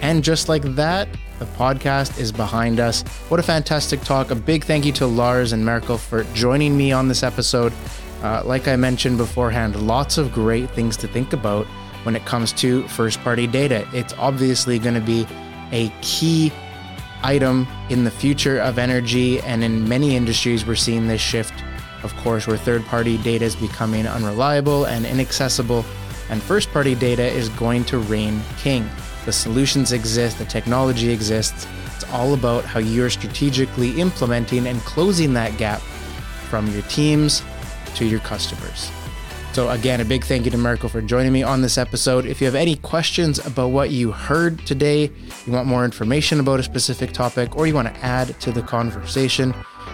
And 0.07 0.23
just 0.23 0.47
like 0.47 0.63
that, 0.75 1.09
the 1.37 1.43
podcast 1.43 2.17
is 2.17 2.31
behind 2.31 2.79
us. 2.79 3.01
What 3.27 3.41
a 3.41 3.43
fantastic 3.43 3.99
talk. 3.99 4.31
A 4.31 4.35
big 4.35 4.63
thank 4.63 4.85
you 4.85 4.93
to 4.93 5.05
Lars 5.05 5.51
and 5.51 5.65
Merkle 5.65 5.97
for 5.97 6.23
joining 6.33 6.77
me 6.77 6.93
on 6.93 7.09
this 7.09 7.23
episode. 7.23 7.73
Uh, 8.23 8.41
like 8.45 8.69
I 8.69 8.77
mentioned 8.77 9.17
beforehand, 9.17 9.75
lots 9.85 10.17
of 10.17 10.31
great 10.31 10.69
things 10.69 10.95
to 10.97 11.09
think 11.09 11.33
about 11.33 11.65
when 12.03 12.15
it 12.15 12.23
comes 12.23 12.53
to 12.53 12.87
first 12.87 13.19
party 13.19 13.47
data. 13.47 13.85
It's 13.93 14.13
obviously 14.13 14.79
going 14.79 14.95
to 14.95 15.01
be 15.01 15.27
a 15.73 15.89
key 16.01 16.53
item 17.21 17.67
in 17.89 18.05
the 18.05 18.11
future 18.11 18.59
of 18.59 18.79
energy, 18.79 19.41
and 19.41 19.61
in 19.61 19.89
many 19.89 20.15
industries, 20.15 20.65
we're 20.65 20.75
seeing 20.75 21.07
this 21.07 21.19
shift, 21.19 21.65
of 22.03 22.15
course, 22.15 22.47
where 22.47 22.55
third 22.55 22.85
party 22.85 23.17
data 23.17 23.43
is 23.43 23.57
becoming 23.57 24.07
unreliable 24.07 24.85
and 24.85 25.05
inaccessible, 25.05 25.83
and 26.29 26.41
first 26.41 26.71
party 26.71 26.95
data 26.95 27.25
is 27.25 27.49
going 27.49 27.83
to 27.83 27.97
reign 27.97 28.41
king. 28.57 28.89
The 29.27 29.33
solutions 29.33 29.91
exist, 29.91 30.37
the 30.37 30.45
technology 30.45 31.09
exists. 31.09 31.67
It's 31.93 32.05
all 32.13 32.33
about 32.33 32.63
how 32.63 32.79
you're 32.79 33.09
strategically 33.09 33.99
implementing 33.99 34.67
and 34.67 34.79
closing 34.83 35.33
that 35.33 35.57
gap 35.57 35.81
from 36.49 36.65
your 36.71 36.81
teams 36.83 37.43
to 37.95 38.05
your 38.05 38.21
customers. 38.21 38.89
So, 39.51 39.69
again, 39.69 39.99
a 39.99 40.05
big 40.05 40.23
thank 40.23 40.45
you 40.45 40.51
to 40.51 40.57
Merkle 40.57 40.87
for 40.87 41.01
joining 41.01 41.33
me 41.33 41.43
on 41.43 41.61
this 41.61 41.77
episode. 41.77 42.25
If 42.25 42.39
you 42.39 42.45
have 42.45 42.55
any 42.55 42.77
questions 42.77 43.45
about 43.45 43.71
what 43.71 43.89
you 43.89 44.13
heard 44.13 44.65
today, 44.65 45.11
you 45.45 45.51
want 45.51 45.67
more 45.67 45.83
information 45.83 46.39
about 46.39 46.61
a 46.61 46.63
specific 46.63 47.11
topic, 47.11 47.57
or 47.57 47.67
you 47.67 47.73
want 47.73 47.93
to 47.93 48.05
add 48.05 48.39
to 48.39 48.53
the 48.53 48.61
conversation, 48.61 49.51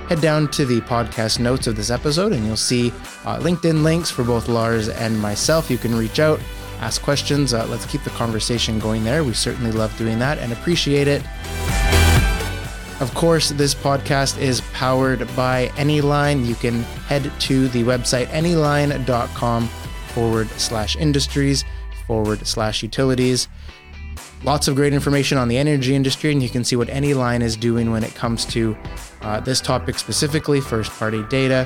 head 0.10 0.22
down 0.22 0.48
to 0.50 0.64
the 0.64 0.80
podcast 0.82 1.40
notes 1.40 1.66
of 1.66 1.76
this 1.76 1.90
episode 1.90 2.34
and 2.34 2.46
you'll 2.46 2.56
see 2.56 2.90
uh, 3.26 3.40
LinkedIn 3.40 3.82
links 3.82 4.12
for 4.12 4.24
both 4.24 4.48
Lars 4.48 4.90
and 4.90 5.20
myself. 5.20 5.72
You 5.72 5.80
can 5.80 5.96
reach 5.96 6.20
out, 6.20 6.40
ask 6.84 7.02
questions. 7.02 7.54
Uh, 7.54 7.66
let's 7.68 7.86
keep 7.86 8.04
the 8.04 8.10
conversation 8.12 8.78
going 8.78 9.06
there. 9.06 9.24
We 9.24 9.34
certainly 9.34 9.72
love 9.72 9.98
doing 9.98 10.20
that 10.20 10.38
and 10.38 10.52
appreciate 10.52 11.08
it. 11.08 11.24
Of 13.00 13.14
course, 13.16 13.50
this 13.50 13.74
podcast 13.74 14.38
is 14.38 14.62
powered 14.74 15.22
by 15.36 15.68
Anyline. 15.76 16.46
You 16.46 16.56
can 16.56 16.84
head 17.08 17.32
to 17.42 17.68
the 17.70 17.84
website 17.84 18.28
anyline.com 18.28 19.68
forward 20.14 20.50
slash 20.52 20.96
industries 20.98 21.64
forward 22.06 22.46
slash 22.46 22.84
utilities. 22.84 23.48
Lots 24.44 24.68
of 24.68 24.76
great 24.76 24.92
information 24.94 25.38
on 25.38 25.48
the 25.48 25.58
energy 25.58 25.96
industry, 25.96 26.32
and 26.34 26.44
you 26.44 26.50
can 26.50 26.66
see 26.66 26.76
what 26.76 26.90
Anyline 26.90 27.42
is 27.42 27.56
doing 27.56 27.92
when 27.92 28.04
it 28.04 28.14
comes 28.14 28.44
to 28.48 28.76
uh, 29.22 29.40
this 29.40 29.62
topic 29.62 29.98
specifically 29.98 30.60
first 30.60 30.92
party 30.92 31.24
data 31.24 31.66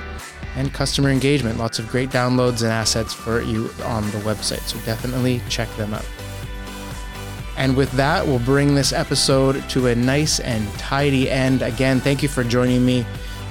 and 0.56 0.72
customer 0.72 1.10
engagement. 1.10 1.58
Lots 1.58 1.80
of 1.80 1.88
great 1.90 2.12
downloads 2.12 2.62
and 2.62 2.72
assets 2.72 3.16
for 3.16 3.42
you 3.42 3.72
on 3.84 4.04
the 4.12 4.20
website, 4.20 4.62
so 4.62 4.78
definitely 4.86 5.42
check 5.50 5.68
them 5.76 5.92
out. 5.92 6.06
And 7.58 7.76
with 7.76 7.92
that, 7.94 8.24
we'll 8.28 8.38
bring 8.38 8.76
this 8.76 8.94
episode 8.94 9.68
to 9.70 9.88
a 9.88 9.96
nice 9.96 10.40
and 10.40 10.72
tidy 10.78 11.32
end. 11.32 11.64
Again, 11.64 12.00
thank 12.00 12.22
you 12.22 12.30
for 12.30 12.44
joining 12.44 12.86
me. 12.86 13.04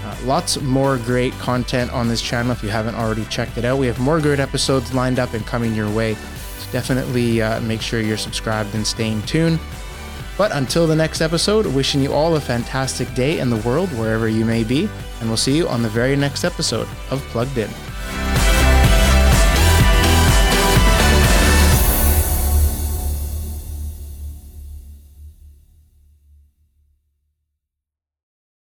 Uh, 0.05 0.17
lots 0.23 0.61
more 0.61 0.99
great 0.99 1.33
content 1.35 1.93
on 1.93 2.07
this 2.07 2.23
channel 2.23 2.53
if 2.53 2.62
you 2.62 2.69
haven't 2.69 2.95
already 2.95 3.25
checked 3.25 3.59
it 3.59 3.65
out. 3.65 3.79
We 3.79 3.89
have 3.89 3.99
more 3.99 4.21
great 4.21 4.39
episodes 4.39 4.95
lined 4.95 5.19
up 5.19 5.35
and 5.35 5.45
coming 5.45 5.75
your 5.75 5.91
way. 5.91 6.17
Definitely 6.77 7.41
uh, 7.41 7.59
make 7.62 7.81
sure 7.81 8.03
you're 8.03 8.19
subscribed 8.19 8.75
and 8.75 8.87
staying 8.87 9.23
tuned. 9.23 9.59
But 10.37 10.53
until 10.53 10.87
the 10.87 10.95
next 10.95 11.23
episode, 11.23 11.65
wishing 11.65 12.03
you 12.03 12.12
all 12.12 12.37
a 12.37 12.41
fantastic 12.41 13.15
day 13.15 13.39
in 13.39 13.49
the 13.49 13.57
world, 13.57 13.89
wherever 13.97 14.29
you 14.29 14.45
may 14.45 14.62
be. 14.62 14.87
And 15.21 15.31
we'll 15.31 15.39
see 15.39 15.57
you 15.57 15.67
on 15.69 15.81
the 15.83 15.89
very 15.89 16.17
next 16.17 16.45
episode 16.45 16.87
of 17.11 17.23
Plugged 17.31 17.57
In. 17.57 17.71